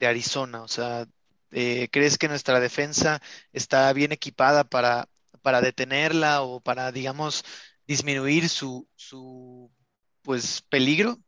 Arizona? 0.00 0.62
O 0.62 0.68
sea, 0.68 1.06
eh, 1.50 1.88
¿crees 1.90 2.16
que 2.16 2.28
nuestra 2.28 2.60
defensa 2.60 3.20
está 3.52 3.92
bien 3.92 4.12
equipada 4.12 4.62
para, 4.62 5.08
para 5.42 5.60
detenerla 5.60 6.42
o 6.42 6.60
para, 6.60 6.92
digamos, 6.92 7.44
disminuir 7.86 8.48
su, 8.48 8.86
su 8.96 9.70
pues, 10.22 10.62
peligro? 10.68 11.18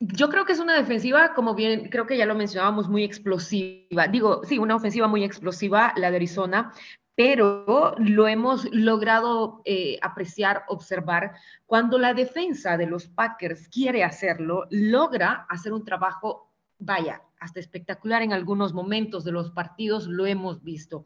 Yo 0.00 0.30
creo 0.30 0.46
que 0.46 0.52
es 0.52 0.60
una 0.60 0.74
defensiva, 0.74 1.34
como 1.34 1.54
bien, 1.54 1.90
creo 1.90 2.06
que 2.06 2.16
ya 2.16 2.24
lo 2.24 2.34
mencionábamos, 2.34 2.88
muy 2.88 3.04
explosiva. 3.04 4.08
Digo, 4.08 4.42
sí, 4.44 4.58
una 4.58 4.76
ofensiva 4.76 5.06
muy 5.08 5.24
explosiva, 5.24 5.92
la 5.96 6.10
de 6.10 6.16
Arizona, 6.16 6.72
pero 7.14 7.94
lo 7.98 8.26
hemos 8.26 8.64
logrado 8.72 9.60
eh, 9.66 9.98
apreciar, 10.00 10.64
observar, 10.68 11.32
cuando 11.66 11.98
la 11.98 12.14
defensa 12.14 12.78
de 12.78 12.86
los 12.86 13.08
Packers 13.08 13.68
quiere 13.68 14.02
hacerlo, 14.02 14.66
logra 14.70 15.44
hacer 15.50 15.74
un 15.74 15.84
trabajo, 15.84 16.50
vaya, 16.78 17.22
hasta 17.38 17.60
espectacular 17.60 18.22
en 18.22 18.32
algunos 18.32 18.72
momentos 18.72 19.22
de 19.22 19.32
los 19.32 19.50
partidos, 19.50 20.06
lo 20.06 20.24
hemos 20.24 20.62
visto. 20.62 21.04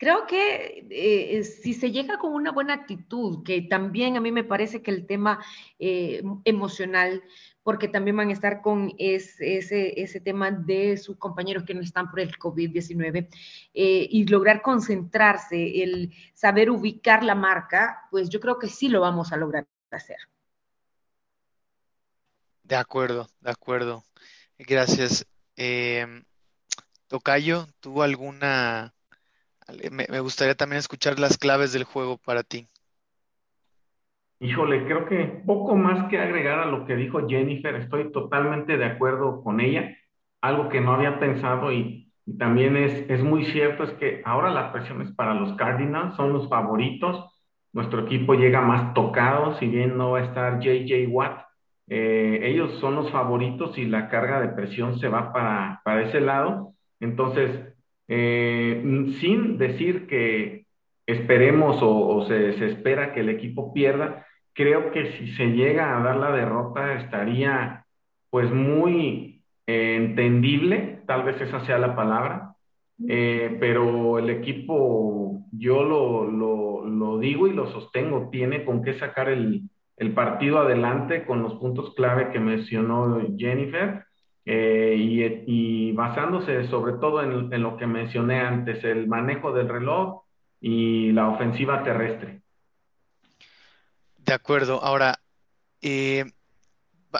Creo 0.00 0.26
que 0.26 0.86
eh, 0.88 1.44
si 1.44 1.74
se 1.74 1.90
llega 1.90 2.16
con 2.16 2.32
una 2.32 2.52
buena 2.52 2.72
actitud, 2.72 3.44
que 3.44 3.60
también 3.60 4.16
a 4.16 4.20
mí 4.22 4.32
me 4.32 4.44
parece 4.44 4.80
que 4.80 4.90
el 4.90 5.06
tema 5.06 5.44
eh, 5.78 6.22
emocional 6.46 7.22
porque 7.62 7.86
también 7.86 8.16
van 8.16 8.30
a 8.30 8.32
estar 8.32 8.62
con 8.62 8.94
ese, 8.96 9.58
ese, 9.58 10.20
tema 10.20 10.50
de 10.50 10.96
sus 10.96 11.18
compañeros 11.18 11.64
que 11.64 11.74
no 11.74 11.82
están 11.82 12.10
por 12.10 12.20
el 12.20 12.34
COVID-19 12.38 13.28
eh, 13.74 14.08
y 14.10 14.24
lograr 14.26 14.62
concentrarse, 14.62 15.82
el 15.82 16.14
saber 16.32 16.70
ubicar 16.70 17.22
la 17.22 17.34
marca, 17.34 18.08
pues 18.10 18.30
yo 18.30 18.40
creo 18.40 18.58
que 18.58 18.68
sí 18.68 18.88
lo 18.88 19.02
vamos 19.02 19.34
a 19.34 19.36
lograr 19.36 19.66
hacer. 19.90 20.16
De 22.62 22.76
acuerdo, 22.76 23.28
de 23.42 23.50
acuerdo. 23.50 24.02
Gracias. 24.56 25.26
Eh, 25.56 26.22
Tocayo, 27.06 27.66
¿tú 27.80 28.02
alguna... 28.02 28.94
me 29.90 30.20
gustaría 30.20 30.54
también 30.54 30.78
escuchar 30.78 31.18
las 31.18 31.38
claves 31.38 31.72
del 31.72 31.84
juego 31.84 32.18
para 32.18 32.42
ti. 32.42 32.68
Híjole, 34.42 34.86
creo 34.86 35.04
que 35.04 35.42
poco 35.44 35.76
más 35.76 36.08
que 36.08 36.18
agregar 36.18 36.60
a 36.60 36.64
lo 36.64 36.86
que 36.86 36.96
dijo 36.96 37.28
Jennifer, 37.28 37.74
estoy 37.74 38.10
totalmente 38.10 38.78
de 38.78 38.86
acuerdo 38.86 39.42
con 39.42 39.60
ella. 39.60 39.94
Algo 40.40 40.70
que 40.70 40.80
no 40.80 40.94
había 40.94 41.20
pensado 41.20 41.70
y, 41.70 42.10
también 42.38 42.76
es, 42.76 43.10
es 43.10 43.22
muy 43.22 43.44
cierto 43.46 43.84
es 43.84 43.90
que 43.94 44.22
ahora 44.24 44.50
la 44.50 44.72
presión 44.72 45.02
es 45.02 45.12
para 45.12 45.34
los 45.34 45.54
Cardinals, 45.56 46.14
son 46.16 46.32
los 46.32 46.48
favoritos. 46.48 47.26
Nuestro 47.74 48.06
equipo 48.06 48.32
llega 48.34 48.62
más 48.62 48.94
tocado, 48.94 49.58
si 49.58 49.66
bien 49.66 49.98
no 49.98 50.12
va 50.12 50.20
a 50.20 50.24
estar 50.24 50.58
JJ 50.58 51.08
Watt, 51.08 51.42
eh, 51.88 52.40
ellos 52.42 52.78
son 52.80 52.94
los 52.94 53.10
favoritos 53.10 53.76
y 53.76 53.84
la 53.84 54.08
carga 54.08 54.40
de 54.40 54.48
presión 54.48 54.98
se 54.98 55.08
va 55.08 55.34
para, 55.34 55.82
para 55.84 56.02
ese 56.02 56.20
lado. 56.20 56.72
Entonces, 56.98 57.69
eh, 58.10 58.82
sin 59.20 59.56
decir 59.56 60.06
que 60.08 60.66
esperemos 61.06 61.78
o, 61.80 62.26
se, 62.26 62.54
se, 62.54 62.66
espera 62.66 63.14
que 63.14 63.20
el 63.20 63.28
equipo 63.28 63.72
pierda, 63.72 64.26
creo 64.52 64.90
que 64.90 65.12
si 65.12 65.28
se 65.34 65.46
llega 65.52 65.96
a 65.96 66.02
dar 66.02 66.16
la 66.16 66.32
derrota 66.32 66.94
estaría 66.94 67.86
pues 68.30 68.50
muy 68.50 69.42
eh, 69.66 69.96
entendible, 69.96 71.02
tal 71.06 71.22
vez 71.22 71.40
esa 71.40 71.64
sea 71.64 71.78
la 71.78 71.94
palabra, 71.94 72.54
eh, 73.08 73.56
pero 73.60 74.18
el 74.18 74.28
equipo, 74.28 75.44
yo 75.52 75.84
lo, 75.84 76.24
lo, 76.26 77.18
digo 77.18 77.46
y 77.46 77.52
lo 77.52 77.70
sostengo, 77.70 78.28
tiene 78.30 78.64
con 78.64 78.82
qué 78.82 78.94
sacar 78.94 79.28
el, 79.28 79.68
partido 80.14 80.58
adelante 80.58 81.24
con 81.26 81.42
los 81.42 81.54
puntos 81.54 81.94
clave 81.94 82.30
que 82.32 82.40
mencionó 82.40 83.20
Jennifer. 83.36 84.04
Eh, 84.44 84.96
y, 85.46 85.92
basándose 85.92 86.66
sobre 86.68 86.94
todo 86.94 87.22
en, 87.22 87.62
lo 87.62 87.76
que 87.76 87.86
mencioné 87.86 88.40
antes, 88.40 88.82
el 88.84 89.06
manejo 89.06 89.52
del 89.52 89.68
reloj 89.68 90.22
y 90.60 91.12
la 91.12 91.28
ofensiva 91.28 91.84
terrestre. 91.84 92.40
De 94.16 94.32
acuerdo. 94.32 94.82
Ahora, 94.82 95.20
eh, 95.82 96.24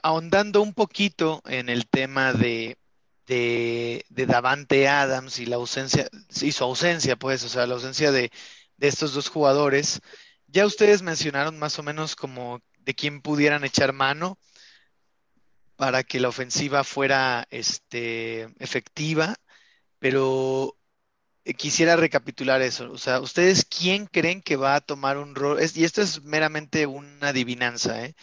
ahondando 0.03 0.63
un 0.63 0.73
poquito 0.73 1.43
en 1.47 1.69
el 1.69 1.87
tema 1.89 2.33
de, 2.33 2.79
de, 3.27 4.27
Davante 4.27 4.89
Adams 4.89 5.39
y 5.39 5.47
la 5.47 5.57
ausencia, 5.57 6.09
y 6.41 6.53
su 6.53 6.65
ausencia, 6.65 7.17
pues, 7.17 7.45
o 7.45 7.49
sea, 7.49 7.67
la 7.67 7.75
ausencia 7.75 8.13
de, 8.13 8.31
estos 8.81 9.15
dos 9.15 9.29
jugadores, 9.29 10.01
ya 10.47 10.67
ustedes 10.67 11.03
mencionaron 11.03 11.59
más 11.59 11.79
o 11.79 11.83
menos 11.83 12.17
como 12.17 12.61
de 12.79 12.95
quién 12.95 13.21
pudieran 13.21 13.63
echar 13.65 13.93
mano 13.93 14.39
para 15.81 16.03
que 16.05 16.21
la 16.21 16.29
ofensiva 16.29 16.85
fuera 16.85 17.47
este, 17.49 18.43
efectiva, 18.63 19.37
pero 19.99 20.77
eh, 21.45 21.55
quisiera 21.55 21.97
recapitular 21.97 22.61
eso. 22.61 22.93
O 22.93 22.99
sea, 22.99 23.19
¿ustedes 23.19 23.65
quién 23.65 24.05
creen 24.05 24.43
que 24.43 24.57
va 24.57 24.75
a 24.75 24.83
tomar 24.83 25.17
un 25.17 25.35
rol? 25.35 25.59
y 25.75 25.85
esto 25.85 26.03
es 26.03 26.23
meramente 26.23 26.87
una 26.87 27.29
adivinanza, 27.29 28.05
¿eh? 28.05 28.15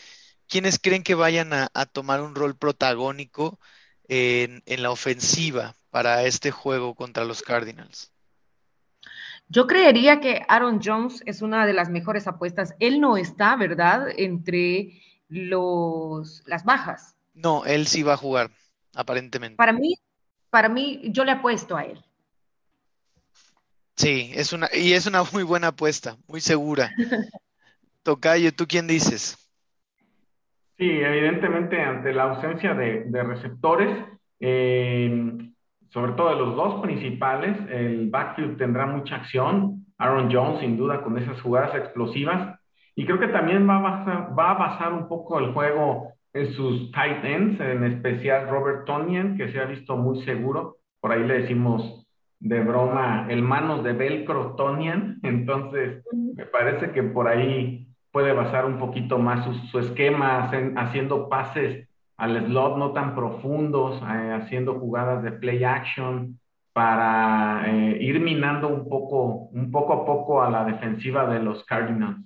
¿Quiénes 0.48 0.78
creen 0.78 1.02
que 1.02 1.16
vayan 1.16 1.52
a, 1.52 1.68
tomar 1.88 2.22
un 2.22 2.36
rol 2.36 2.56
protagónico 2.56 3.60
en, 4.08 4.62
la 4.68 4.92
ofensiva 4.92 5.76
para 5.90 6.26
este 6.26 6.52
juego 6.52 6.94
contra 6.94 7.26
los 7.26 7.42
Cardinals? 7.42 8.12
Yo 9.50 9.66
creería 9.66 10.20
que 10.20 10.46
Aaron 10.48 10.80
Jones 10.84 11.24
es 11.26 11.42
una 11.42 11.66
de 11.66 11.74
las 11.74 11.90
mejores 11.90 12.28
apuestas. 12.28 12.76
Él 12.80 13.02
no 13.02 13.18
está, 13.18 13.56
¿verdad?, 13.56 14.10
entre 14.16 15.02
los, 15.28 16.44
las 16.46 16.64
bajas. 16.64 17.17
No, 17.38 17.66
él 17.66 17.86
sí 17.86 18.02
va 18.02 18.14
a 18.14 18.18
jugar, 18.18 18.50
aparentemente. 18.96 19.58
Para 19.58 19.72
mí, 19.72 19.96
para 20.50 20.70
mí, 20.70 21.02
yo 21.06 21.24
le 21.24 21.32
apuesto 21.32 21.78
a 21.78 21.84
él. 21.84 22.04
Sí, 23.96 24.32
es 24.34 24.54
una, 24.54 24.68
y 24.74 24.94
es 24.94 25.06
una 25.06 25.24
muy 25.32 25.44
buena 25.44 25.68
apuesta, 25.68 26.18
muy 26.28 26.42
segura. 26.42 26.92
Tocayo, 28.04 28.54
¿tú 28.54 28.66
quién 28.68 28.88
dices? 28.88 29.38
Sí, 30.78 30.90
evidentemente 30.90 31.80
ante 31.80 32.14
la 32.14 32.24
ausencia 32.24 32.74
de, 32.74 33.24
receptores, 33.24 34.06
eh, 34.40 35.38
sobre 35.90 36.14
todo 36.14 36.30
de 36.30 36.36
los 36.38 36.56
dos 36.56 36.82
principales, 36.82 37.58
el 37.70 38.10
backfield 38.10 38.58
tendrá 38.58 38.86
mucha 38.88 39.16
acción. 39.18 39.86
Aaron 40.00 40.32
Jones, 40.32 40.60
sin 40.60 40.78
duda, 40.78 41.04
con 41.04 41.18
esas 41.18 41.40
jugadas 41.42 41.76
explosivas. 41.76 42.60
Y 42.96 43.06
creo 43.06 43.20
que 43.20 43.28
también 43.28 43.68
va 43.68 43.78
a 43.78 43.82
basar, 43.82 44.38
va 44.38 44.52
a 44.52 44.54
basar 44.56 44.94
un 44.94 45.08
poco 45.08 45.40
el 45.40 45.54
juego 45.54 46.17
sus 46.54 46.92
tight 46.92 47.24
ends, 47.24 47.60
en 47.60 47.84
especial 47.84 48.48
Robert 48.50 48.86
Tonian, 48.86 49.38
que 49.38 49.52
se 49.52 49.60
ha 49.60 49.66
visto 49.66 49.98
muy 49.98 50.24
seguro. 50.24 50.78
Por 51.00 51.12
ahí 51.12 51.24
le 51.24 51.42
decimos 51.42 52.08
de 52.40 52.60
broma 52.62 53.26
el 53.30 53.42
manos 53.42 53.84
de 53.84 53.94
velcro 53.94 54.56
Tonian, 54.56 55.20
entonces 55.24 56.04
me 56.36 56.46
parece 56.46 56.92
que 56.92 57.04
por 57.04 57.28
ahí 57.28 57.88
puede 58.12 58.34
basar 58.34 58.66
un 58.66 58.78
poquito 58.78 59.18
más 59.18 59.48
su, 59.72 59.80
esquema, 59.80 60.50
haciendo 60.76 61.30
pases 61.30 61.88
al 62.18 62.46
slot 62.48 62.78
no 62.78 62.94
tan 62.94 63.16
profundos, 63.16 64.02
eh, 64.02 64.40
haciendo 64.42 64.80
jugadas 64.80 65.24
de 65.24 65.32
play 65.34 65.64
action 65.64 66.40
para 66.74 67.64
eh, 67.68 67.98
ir 68.02 68.20
minando 68.20 68.68
un 68.68 68.88
poco, 68.88 69.50
un 69.52 69.72
poco 69.72 69.94
a 69.94 70.06
poco 70.06 70.42
a 70.42 70.50
la 70.50 70.64
defensiva 70.66 71.28
de 71.28 71.40
los 71.40 71.64
Cardinals. 71.66 72.18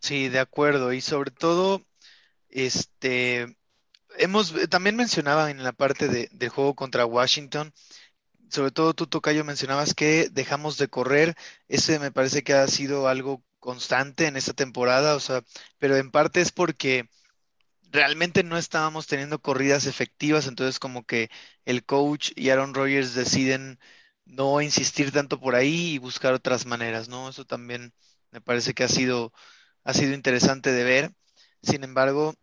Sí, 0.00 0.28
de 0.28 0.38
acuerdo. 0.38 0.92
Y 0.92 1.00
sobre 1.00 1.30
todo, 1.30 1.82
este, 2.50 3.56
hemos, 4.18 4.54
también 4.70 4.96
mencionaba 4.96 5.50
en 5.50 5.62
la 5.64 5.72
parte 5.72 6.08
del 6.08 6.48
juego 6.50 6.74
contra 6.74 7.06
Washington, 7.06 7.72
sobre 8.50 8.70
todo 8.72 8.94
tú, 8.94 9.06
Tocayo, 9.06 9.44
mencionabas 9.44 9.94
que 9.94 10.28
dejamos 10.30 10.78
de 10.78 10.88
correr. 10.88 11.36
Ese 11.68 11.98
me 11.98 12.12
parece 12.12 12.42
que 12.42 12.54
ha 12.54 12.66
sido 12.68 13.08
algo 13.08 13.44
constante 13.60 14.26
en 14.26 14.36
esta 14.36 14.54
temporada, 14.54 15.16
o 15.16 15.20
sea, 15.20 15.42
pero 15.78 15.96
en 15.96 16.10
parte 16.10 16.40
es 16.40 16.52
porque 16.52 17.08
realmente 17.90 18.42
no 18.44 18.58
estábamos 18.58 19.06
teniendo 19.06 19.40
corridas 19.40 19.86
efectivas, 19.86 20.46
entonces 20.46 20.78
como 20.78 21.04
que 21.06 21.30
el 21.64 21.84
coach 21.84 22.32
y 22.36 22.50
Aaron 22.50 22.74
Rodgers 22.74 23.14
deciden 23.14 23.78
no 24.24 24.60
insistir 24.60 25.12
tanto 25.12 25.40
por 25.40 25.54
ahí 25.54 25.94
y 25.94 25.98
buscar 25.98 26.34
otras 26.34 26.66
maneras, 26.66 27.08
¿no? 27.08 27.28
Eso 27.30 27.44
también 27.46 27.94
me 28.30 28.40
parece 28.40 28.74
que 28.74 28.84
ha 28.84 28.88
sido, 28.88 29.32
ha 29.84 29.94
sido 29.94 30.14
interesante 30.14 30.72
de 30.72 30.84
ver. 30.84 31.12
Sin 31.62 31.84
embargo, 31.84 32.34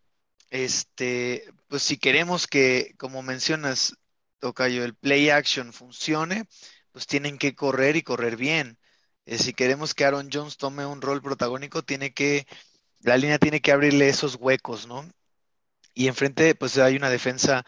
este, 0.50 1.46
pues 1.68 1.84
si 1.84 1.98
queremos 1.98 2.48
que, 2.48 2.94
como 2.98 3.22
mencionas, 3.22 3.96
Tocayo, 4.40 4.84
el 4.84 4.96
play 4.96 5.30
action 5.30 5.74
funcione, 5.74 6.46
pues 6.92 7.08
tienen 7.08 7.38
que 7.38 7.56
correr 7.56 7.96
y 7.96 8.04
correr 8.04 8.38
bien. 8.38 8.78
Eh, 9.26 9.38
si 9.38 9.54
queremos 9.54 9.94
que 9.94 10.06
Aaron 10.06 10.30
Jones 10.32 10.58
tome 10.58 10.86
un 10.86 11.02
rol 11.02 11.22
protagónico, 11.22 11.84
tiene 11.84 12.14
que, 12.14 12.46
la 13.02 13.18
línea 13.18 13.40
tiene 13.40 13.62
que 13.62 13.72
abrirle 13.72 14.08
esos 14.10 14.36
huecos, 14.36 14.88
¿no? 14.88 15.10
Y 15.94 16.08
enfrente, 16.08 16.56
pues 16.56 16.78
hay 16.78 16.96
una 16.96 17.10
defensa 17.10 17.66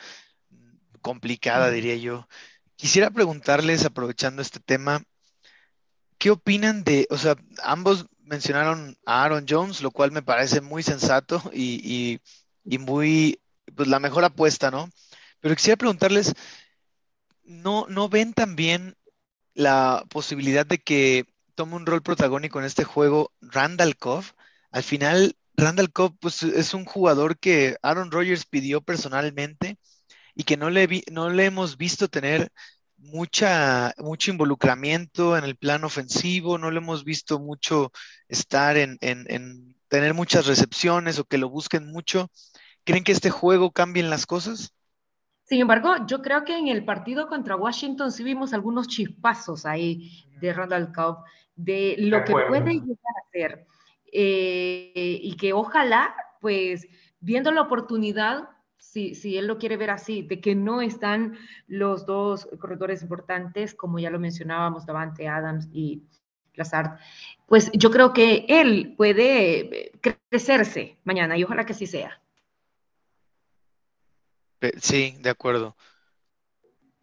complicada, 1.02 1.72
diría 1.72 1.96
yo. 1.96 2.28
Quisiera 2.76 3.10
preguntarles, 3.10 3.86
aprovechando 3.86 4.42
este 4.42 4.60
tema, 4.60 5.04
¿qué 6.18 6.32
opinan 6.32 6.84
de, 6.84 7.08
o 7.10 7.18
sea, 7.18 7.36
ambos 7.64 8.08
mencionaron 8.28 8.98
a 9.06 9.24
Aaron 9.24 9.46
Jones, 9.48 9.82
lo 9.82 9.92
cual 9.92 10.12
me 10.12 10.22
parece 10.22 10.62
muy 10.62 10.84
sensato 10.84 11.42
y, 11.54 12.20
y 12.66 12.78
muy, 12.78 13.40
pues 13.76 13.88
la 13.88 14.00
mejor 14.00 14.24
apuesta, 14.26 14.72
¿no? 14.72 14.90
Pero 15.40 15.56
quisiera 15.56 15.78
preguntarles, 15.78 16.34
¿no, 17.44 17.88
no 17.90 18.10
ven 18.10 18.34
también 18.34 18.96
la 19.54 20.06
posibilidad 20.10 20.66
de 20.66 20.80
que 20.80 21.26
tome 21.56 21.76
un 21.76 21.86
rol 21.86 22.04
protagónico 22.04 22.60
en 22.60 22.66
este 22.66 22.84
juego 22.84 23.32
Randall 23.42 23.98
Cobb? 23.98 24.26
Al 24.72 24.84
final, 24.84 25.36
Randall 25.56 25.92
Cobb 25.92 26.18
pues, 26.20 26.44
es 26.44 26.74
un 26.74 26.86
jugador 26.86 27.40
que 27.40 27.78
Aaron 27.82 28.12
Rodgers 28.12 28.46
pidió 28.46 28.82
personalmente 28.82 29.80
y 30.36 30.44
que 30.44 30.58
no 30.58 30.70
le, 30.70 31.04
no 31.12 31.30
le 31.30 31.46
hemos 31.46 31.78
visto 31.78 32.08
tener 32.10 32.52
mucha, 32.98 33.94
mucho 33.98 34.32
involucramiento 34.32 35.38
en 35.38 35.44
el 35.44 35.56
plan 35.56 35.84
ofensivo, 35.84 36.58
no 36.58 36.72
le 36.72 36.78
hemos 36.80 37.04
visto 37.04 37.40
mucho 37.40 37.92
estar 38.28 38.78
en, 38.78 38.98
en 39.02 39.76
tener 39.88 40.14
muchas 40.14 40.48
recepciones 40.48 41.20
o 41.20 41.26
que 41.26 41.38
lo 41.38 41.50
busquen 41.50 41.88
mucho. 41.92 42.30
¿Creen 42.84 43.04
que 43.04 43.12
este 43.12 43.30
juego 43.30 43.72
cambien 43.72 44.10
las 44.10 44.26
cosas? 44.26 44.74
Sin 45.44 45.62
embargo, 45.62 45.96
yo 46.08 46.22
creo 46.22 46.44
que 46.44 46.58
en 46.58 46.68
el 46.68 46.84
partido 46.84 47.28
contra 47.28 47.56
Washington 47.56 48.12
sí 48.12 48.24
vimos 48.24 48.54
algunos 48.54 48.88
chispazos 48.88 49.66
ahí 49.66 50.26
de 50.42 50.52
Randall 50.52 50.92
Cobb, 50.92 51.24
de 51.56 51.96
lo 52.00 52.24
que 52.26 52.34
puede 52.34 52.74
llegar 52.74 53.14
a 53.16 53.32
ser. 53.32 53.68
Eh, 54.12 55.20
y 55.22 55.36
que 55.38 55.54
ojalá, 55.54 56.14
pues, 56.42 56.86
viendo 57.20 57.52
la 57.52 57.62
oportunidad, 57.62 58.50
si, 58.98 59.14
si, 59.14 59.38
él 59.38 59.46
lo 59.46 59.60
quiere 59.60 59.78
ver 59.78 59.92
así, 59.92 60.24
de 60.24 60.42
que 60.42 60.56
no 60.56 60.82
están 60.82 61.38
los 61.68 62.08
dos 62.08 62.48
corredores 62.60 63.04
importantes, 63.04 63.76
como 63.76 64.00
ya 64.00 64.10
lo 64.10 64.18
mencionábamos, 64.18 64.88
Davante 64.88 65.28
Adams 65.28 65.70
y 65.72 66.02
Lazard, 66.56 66.98
pues 67.46 67.72
yo 67.74 67.92
creo 67.92 68.12
que 68.12 68.48
él 68.50 68.96
puede 68.98 69.92
crecerse 70.32 70.98
mañana 71.04 71.38
y 71.38 71.44
ojalá 71.44 71.64
que 71.64 71.74
así 71.74 71.86
sea. 71.86 72.20
Sí, 74.78 75.16
de 75.20 75.30
acuerdo. 75.30 75.76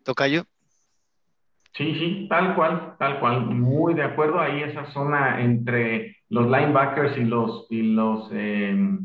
¿Tocayo? 0.02 0.46
Sí, 1.76 1.94
sí, 1.94 2.26
tal 2.28 2.56
cual, 2.56 2.96
tal 2.98 3.20
cual, 3.20 3.46
muy 3.46 3.94
de 3.94 4.02
acuerdo. 4.02 4.40
Ahí 4.40 4.64
esa 4.64 4.92
zona 4.92 5.40
entre 5.40 6.16
los 6.28 6.46
linebackers 6.46 7.16
y 7.16 7.24
los 7.24 7.68
y 7.70 7.82
los 7.82 8.28
em, 8.32 9.04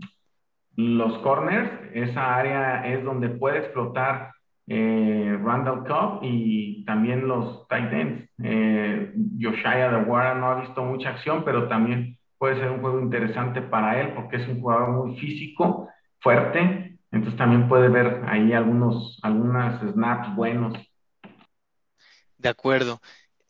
los 0.79 1.17
corners, 1.19 1.71
esa 1.93 2.35
área 2.35 2.87
es 2.87 3.03
donde 3.03 3.29
puede 3.29 3.59
explotar 3.59 4.31
eh, 4.67 5.37
Randall 5.43 5.85
Cobb 5.85 6.19
y 6.23 6.85
también 6.85 7.27
los 7.27 7.67
tight 7.67 7.91
ends. 7.91 8.29
Eh, 8.43 9.11
de 9.13 10.03
Wara 10.07 10.35
no 10.35 10.51
ha 10.51 10.61
visto 10.61 10.83
mucha 10.83 11.09
acción, 11.09 11.43
pero 11.43 11.67
también 11.67 12.17
puede 12.37 12.55
ser 12.55 12.71
un 12.71 12.81
juego 12.81 13.01
interesante 13.01 13.61
para 13.61 13.99
él 13.99 14.13
porque 14.13 14.37
es 14.37 14.47
un 14.47 14.61
jugador 14.61 14.91
muy 14.91 15.17
físico, 15.17 15.89
fuerte 16.19 16.89
entonces 17.11 17.37
también 17.37 17.67
puede 17.67 17.89
ver 17.89 18.23
ahí 18.27 18.53
algunos, 18.53 19.19
algunas 19.23 19.81
snaps 19.81 20.35
buenos. 20.35 20.77
De 22.37 22.49
acuerdo. 22.49 23.01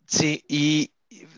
Sí, 0.06 0.42
y 0.48 0.90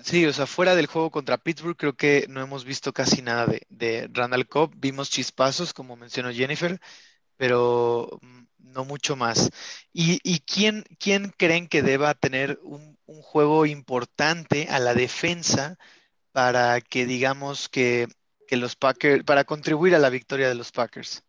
sí, 0.03 0.27
o 0.27 0.33
sea, 0.33 0.47
fuera 0.47 0.75
del 0.75 0.87
juego 0.87 1.11
contra 1.11 1.39
Pittsburgh, 1.39 1.77
creo 1.77 1.95
que 1.97 2.27
no 2.29 2.41
hemos 2.43 2.65
visto 2.65 2.93
casi 2.93 3.23
nada 3.23 3.47
de, 3.47 3.67
de 3.71 4.09
Randall 4.13 4.47
Cobb. 4.49 4.75
Vimos 4.77 5.11
chispazos, 5.11 5.73
como 5.73 5.97
mencionó 5.97 6.33
Jennifer, 6.33 6.81
pero 7.37 8.19
mm, 8.23 8.43
no 8.59 8.85
mucho 8.85 9.17
más. 9.17 9.51
¿Y, 9.93 10.21
y 10.25 10.41
quién, 10.41 10.85
quién 10.99 11.33
creen 11.37 11.69
que 11.69 11.83
deba 11.83 12.15
tener 12.15 12.59
un, 12.63 12.99
un 13.07 13.23
juego 13.23 13.67
importante 13.67 14.69
a 14.71 14.79
la 14.81 14.95
defensa 14.95 15.79
para 16.33 16.81
que 16.83 17.07
digamos 17.07 17.69
que, 17.69 18.09
que 18.47 18.57
los 18.59 18.77
Packers, 18.77 19.25
para 19.25 19.45
contribuir 19.45 19.95
a 19.97 20.01
la 20.01 20.11
victoria 20.11 20.49
de 20.49 20.57
los 20.57 20.73
Packers? 20.73 21.25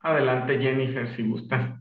Adelante, 0.00 0.58
Jennifer, 0.58 1.14
si 1.16 1.22
gustas. 1.22 1.80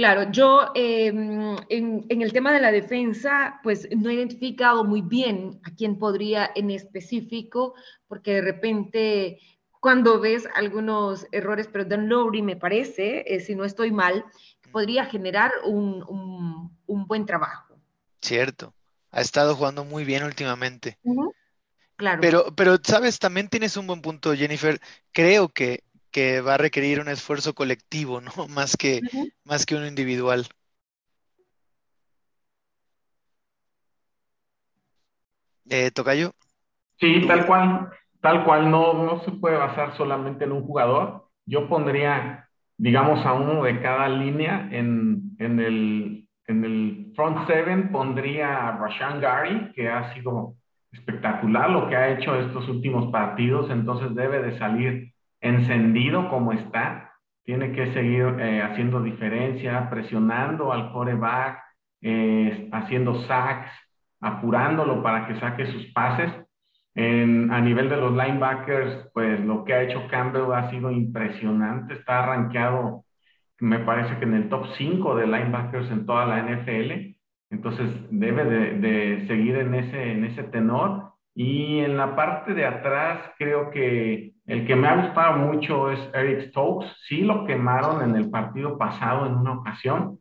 Claro, 0.00 0.32
yo 0.32 0.72
em, 0.74 1.58
en, 1.68 2.22
el 2.22 2.32
tema 2.32 2.54
de 2.54 2.60
la 2.62 2.72
defensa, 2.72 3.60
pues 3.62 3.86
no 3.94 4.08
he 4.08 4.14
identificado 4.14 4.82
muy 4.82 5.02
bien 5.02 5.60
a 5.62 5.74
quién 5.74 5.98
podría 5.98 6.50
en 6.54 6.70
específico, 6.70 7.74
porque 8.08 8.36
de 8.36 8.40
repente 8.40 9.40
cuando 9.78 10.18
ves 10.18 10.48
algunos 10.54 11.26
errores, 11.32 11.68
pero 11.70 11.84
Dan 11.84 12.08
Lowry 12.08 12.40
me 12.40 12.56
parece, 12.56 13.24
eh, 13.26 13.40
si 13.40 13.54
no 13.54 13.66
estoy 13.66 13.90
mal, 13.90 14.24
podría 14.72 15.04
generar 15.04 15.52
un, 15.64 16.72
buen 16.86 17.26
trabajo. 17.26 17.76
Cierto, 18.22 18.72
ha 19.10 19.20
estado 19.20 19.54
jugando 19.54 19.84
muy 19.84 20.04
bien 20.04 20.24
últimamente. 20.24 20.96
Claro. 21.96 22.22
Pero, 22.22 22.54
pero, 22.56 22.78
sabes, 22.82 23.18
también 23.18 23.48
tienes 23.48 23.76
un 23.76 23.86
buen 23.86 24.00
punto, 24.00 24.34
Jennifer. 24.34 24.80
Creo 25.12 25.50
que 25.50 25.84
que 26.10 26.40
va 26.40 26.54
a 26.54 26.58
requerir 26.58 27.00
un 27.00 27.08
esfuerzo 27.08 27.54
colectivo, 27.54 28.20
¿no? 28.20 28.30
Más 28.48 28.76
que, 28.76 29.00
más 29.44 29.66
que 29.66 29.74
uno 29.76 29.86
individual. 29.86 30.46
Eh, 35.68 35.90
¿Tocayo? 35.92 36.32
Sí, 36.98 37.26
tal 37.26 37.46
cual, 37.46 37.90
tal 38.20 38.44
cual, 38.44 38.70
no, 38.70 38.92
no 39.04 39.22
se 39.24 39.30
puede 39.32 39.56
basar 39.56 39.96
solamente 39.96 40.44
en 40.44 40.52
un 40.52 40.64
jugador. 40.64 41.28
Yo 41.46 41.68
pondría, 41.68 42.48
digamos, 42.76 43.24
a 43.24 43.32
uno 43.34 43.62
de 43.62 43.80
cada 43.80 44.08
línea 44.08 44.68
en, 44.72 45.36
en 45.38 45.60
el, 45.60 46.28
en 46.46 46.64
el 46.64 47.12
front 47.14 47.46
seven, 47.46 47.92
pondría 47.92 48.68
a 48.68 48.78
Rashan 48.78 49.20
Gary, 49.20 49.72
que 49.74 49.88
ha 49.88 50.12
sido 50.14 50.56
espectacular 50.92 51.70
lo 51.70 51.88
que 51.88 51.96
ha 51.96 52.10
hecho 52.10 52.34
estos 52.34 52.68
últimos 52.68 53.10
partidos, 53.12 53.70
entonces 53.70 54.14
debe 54.14 54.42
de 54.42 54.58
salir 54.58 55.09
encendido 55.40 56.28
como 56.28 56.52
está, 56.52 57.12
tiene 57.44 57.72
que 57.72 57.92
seguir 57.92 58.36
eh, 58.38 58.62
haciendo 58.62 59.02
diferencia, 59.02 59.88
presionando 59.90 60.72
al 60.72 60.92
coreback, 60.92 61.60
eh, 62.02 62.68
haciendo 62.72 63.14
sacks, 63.22 63.70
apurándolo 64.20 65.02
para 65.02 65.26
que 65.26 65.40
saque 65.40 65.66
sus 65.66 65.86
pases. 65.92 66.30
a 66.96 67.60
nivel 67.60 67.88
de 67.88 67.96
los 67.96 68.12
linebackers, 68.12 69.10
pues 69.14 69.40
lo 69.40 69.64
que 69.64 69.74
ha 69.74 69.82
hecho 69.82 70.06
Campbell 70.08 70.52
ha 70.52 70.70
sido 70.70 70.90
impresionante, 70.90 71.94
está 71.94 72.22
arranqueado, 72.22 73.04
me 73.60 73.78
parece 73.80 74.18
que 74.18 74.24
en 74.24 74.34
el 74.34 74.48
top 74.48 74.66
5 74.76 75.16
de 75.16 75.26
linebackers 75.26 75.90
en 75.90 76.06
toda 76.06 76.26
la 76.26 76.42
NFL, 76.42 77.16
entonces 77.50 77.90
debe 78.10 78.44
de, 78.44 78.78
de 78.78 79.26
seguir 79.26 79.56
en 79.56 79.74
ese, 79.74 80.12
en 80.12 80.24
ese 80.24 80.44
tenor. 80.44 81.12
Y 81.34 81.80
en 81.80 81.96
la 81.96 82.16
parte 82.16 82.54
de 82.54 82.66
atrás 82.66 83.32
creo 83.38 83.70
que 83.70 84.29
el 84.50 84.66
que 84.66 84.74
me 84.74 84.88
ha 84.88 84.96
gustado 84.96 85.36
mucho 85.38 85.92
es 85.92 86.10
Eric 86.12 86.48
Stokes. 86.48 86.88
Sí 87.06 87.20
lo 87.20 87.46
quemaron 87.46 88.02
en 88.02 88.16
el 88.16 88.30
partido 88.30 88.76
pasado 88.76 89.24
en 89.26 89.34
una 89.34 89.52
ocasión, 89.52 90.18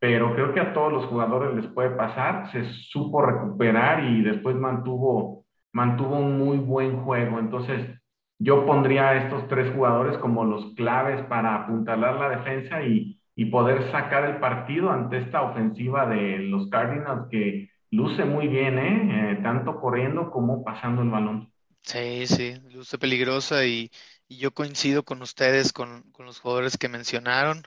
pero 0.00 0.34
creo 0.34 0.52
que 0.52 0.58
a 0.58 0.72
todos 0.72 0.92
los 0.92 1.04
jugadores 1.06 1.54
les 1.54 1.68
puede 1.68 1.90
pasar. 1.90 2.50
Se 2.50 2.64
supo 2.90 3.22
recuperar 3.22 4.02
y 4.04 4.22
después 4.22 4.56
mantuvo, 4.56 5.44
mantuvo 5.72 6.18
un 6.18 6.36
muy 6.36 6.58
buen 6.58 7.04
juego. 7.04 7.38
Entonces, 7.38 7.96
yo 8.40 8.66
pondría 8.66 9.10
a 9.10 9.16
estos 9.24 9.46
tres 9.46 9.72
jugadores 9.72 10.18
como 10.18 10.44
los 10.44 10.74
claves 10.74 11.22
para 11.26 11.54
apuntalar 11.54 12.16
la 12.16 12.30
defensa 12.30 12.82
y, 12.82 13.20
y 13.36 13.44
poder 13.46 13.92
sacar 13.92 14.24
el 14.24 14.38
partido 14.38 14.90
ante 14.90 15.18
esta 15.18 15.42
ofensiva 15.42 16.06
de 16.06 16.38
los 16.38 16.68
Cardinals 16.70 17.28
que 17.30 17.68
luce 17.92 18.24
muy 18.24 18.48
bien, 18.48 18.78
¿eh? 18.80 19.32
¿eh? 19.32 19.40
tanto 19.44 19.80
corriendo 19.80 20.28
como 20.32 20.64
pasando 20.64 21.02
el 21.02 21.10
balón. 21.10 21.52
Sí, 21.82 22.26
sí, 22.26 22.54
luce 22.70 22.98
peligrosa 22.98 23.64
y, 23.66 23.90
yo 24.28 24.54
coincido 24.54 25.04
con 25.04 25.22
ustedes, 25.22 25.72
con, 25.72 26.12
los 26.18 26.38
jugadores 26.38 26.78
que 26.78 26.88
mencionaron, 26.88 27.64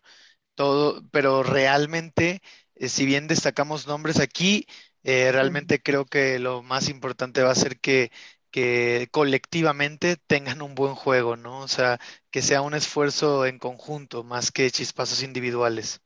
todo, 0.56 1.04
pero 1.12 1.44
realmente, 1.44 2.42
eh, 2.76 2.90
si 2.90 3.06
bien 3.06 3.28
destacamos 3.28 3.88
nombres 3.88 4.20
aquí, 4.20 4.68
Eh, 5.04 5.32
realmente 5.32 5.82
creo 5.84 6.06
que 6.06 6.40
lo 6.40 6.64
más 6.64 6.90
importante 6.90 7.44
va 7.44 7.52
a 7.52 7.56
ser 7.56 7.80
que, 7.80 8.12
que 8.52 9.08
colectivamente 9.12 10.18
tengan 10.18 10.62
un 10.64 10.76
buen 10.76 10.96
juego, 10.96 11.38
¿no? 11.38 11.62
O 11.62 11.70
sea, 11.70 12.00
que 12.32 12.42
sea 12.44 12.62
un 12.64 12.76
esfuerzo 12.76 13.46
en 13.48 13.60
conjunto 13.60 14.24
más 14.26 14.52
que 14.52 14.72
chispazos 14.72 15.24
individuales. 15.24 16.02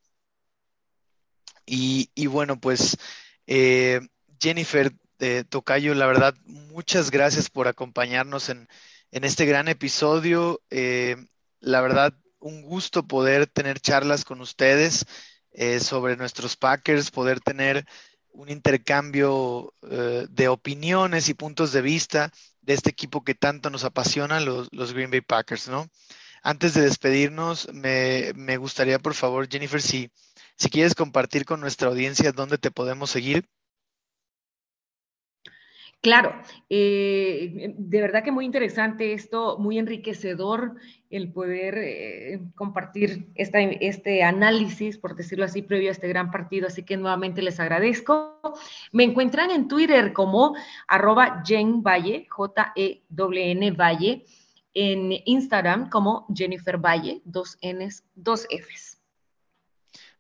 Y, 1.66 2.12
y 2.16 2.28
bueno, 2.28 2.60
pues 2.60 2.98
eh, 3.48 4.00
Jennifer 4.40 4.94
eh, 5.20 5.44
Tocayo, 5.48 5.94
la 5.94 6.08
verdad, 6.08 6.36
muchas 6.46 7.12
gracias 7.12 7.50
por 7.50 7.68
acompañarnos 7.68 8.50
en, 8.50 8.68
en 9.12 9.24
este 9.24 9.46
gran 9.46 9.68
episodio. 9.68 10.62
la 11.60 11.82
verdad, 11.82 12.14
un 12.40 12.62
gusto 12.62 13.08
poder 13.08 13.48
tener 13.48 13.80
charlas 13.80 14.26
con 14.26 14.42
ustedes 14.42 15.06
sobre 15.82 16.18
nuestros 16.18 16.56
Packers, 16.56 17.10
poder 17.10 17.40
tener 17.40 17.86
un 18.38 18.50
intercambio 18.50 19.74
eh, 19.90 20.28
de 20.30 20.48
opiniones 20.48 21.28
y 21.28 21.34
puntos 21.34 21.72
de 21.72 21.82
vista 21.82 22.32
de 22.62 22.74
este 22.76 22.92
equipo 22.92 23.24
que 23.24 23.34
tanto 23.34 23.72
nos 23.72 23.84
apasiona, 23.84 24.40
los, 24.40 24.94
Green 24.94 25.10
Bay 25.10 25.22
Packers, 25.22 25.68
¿no? 25.68 25.90
Antes 26.44 26.76
de 26.76 26.82
despedirnos, 26.82 27.68
me, 27.74 28.32
me 28.36 28.58
gustaría, 28.58 29.00
por 29.00 29.16
favor, 29.16 29.50
Jennifer, 29.50 29.82
si, 29.82 30.12
si 30.56 30.70
quieres 30.70 30.94
compartir 30.94 31.46
con 31.46 31.60
nuestra 31.60 31.90
audiencia 31.90 32.32
dónde 32.32 32.60
te 32.60 32.70
podemos 32.70 33.10
seguir. 33.10 33.48
Claro, 36.02 36.34
eh, 36.70 37.74
de 37.76 38.02
verdad 38.02 38.24
que 38.24 38.32
muy 38.32 38.46
interesante 38.46 39.14
esto, 39.14 39.58
muy 39.58 39.80
enriquecedor 39.80 40.76
el 41.10 41.32
poder 41.32 41.78
eh, 41.80 42.40
compartir 42.56 43.28
este 43.36 44.24
análisis, 44.24 44.98
por 44.98 45.16
decirlo 45.16 45.46
así, 45.46 45.64
previo 45.64 45.90
a 45.90 45.94
este 45.94 46.08
gran 46.08 46.30
partido. 46.30 46.68
Así 46.68 46.84
que 46.84 46.98
nuevamente 46.98 47.42
les 47.42 47.60
agradezco. 47.60 48.40
Me 48.92 49.04
encuentran 49.04 49.50
en 49.52 49.68
Twitter 49.68 50.14
como 50.14 50.56
arroba 50.88 51.44
Valle, 51.82 52.28
J-E-N 52.30 53.72
Valle, 53.72 54.26
en 54.74 55.12
Instagram 55.26 55.90
como 55.90 56.28
Jennifer 56.34 56.78
Valle, 56.78 57.22
dos 57.26 57.58
Ns, 57.64 58.04
dos 58.14 58.46
Fs. 58.52 59.02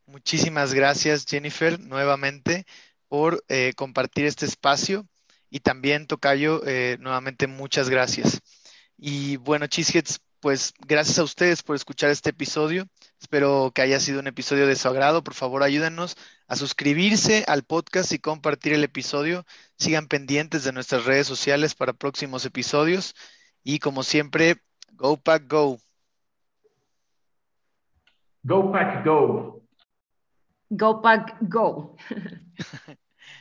Muchísimas 0.07 0.73
gracias, 0.73 1.25
Jennifer, 1.27 1.79
nuevamente 1.79 2.65
por 3.07 3.43
eh, 3.49 3.73
compartir 3.75 4.25
este 4.25 4.45
espacio. 4.45 5.05
Y 5.49 5.61
también, 5.61 6.07
Tocayo, 6.07 6.61
eh, 6.65 6.97
nuevamente 6.99 7.47
muchas 7.47 7.89
gracias. 7.89 8.41
Y 8.97 9.37
bueno, 9.37 9.67
Cheeseheads, 9.67 10.21
pues 10.39 10.73
gracias 10.79 11.19
a 11.19 11.23
ustedes 11.23 11.63
por 11.63 11.75
escuchar 11.75 12.09
este 12.09 12.31
episodio. 12.31 12.87
Espero 13.19 13.71
que 13.73 13.81
haya 13.81 13.99
sido 13.99 14.19
un 14.19 14.27
episodio 14.27 14.67
de 14.67 14.75
su 14.75 14.87
agrado. 14.87 15.23
Por 15.23 15.33
favor, 15.33 15.63
ayúdenos 15.63 16.17
a 16.47 16.55
suscribirse 16.55 17.43
al 17.47 17.63
podcast 17.63 18.11
y 18.11 18.19
compartir 18.19 18.73
el 18.73 18.83
episodio. 18.83 19.45
Sigan 19.77 20.07
pendientes 20.07 20.63
de 20.63 20.73
nuestras 20.73 21.05
redes 21.05 21.27
sociales 21.27 21.75
para 21.75 21.93
próximos 21.93 22.45
episodios. 22.45 23.15
Y 23.63 23.79
como 23.79 24.03
siempre, 24.03 24.61
Go 24.93 25.17
Pack 25.17 25.47
Go. 25.47 25.79
Go 28.43 28.71
Pack 28.71 29.05
Go. 29.05 29.61
Go 30.69 31.01
Pack 31.01 31.37
Go. 31.41 31.95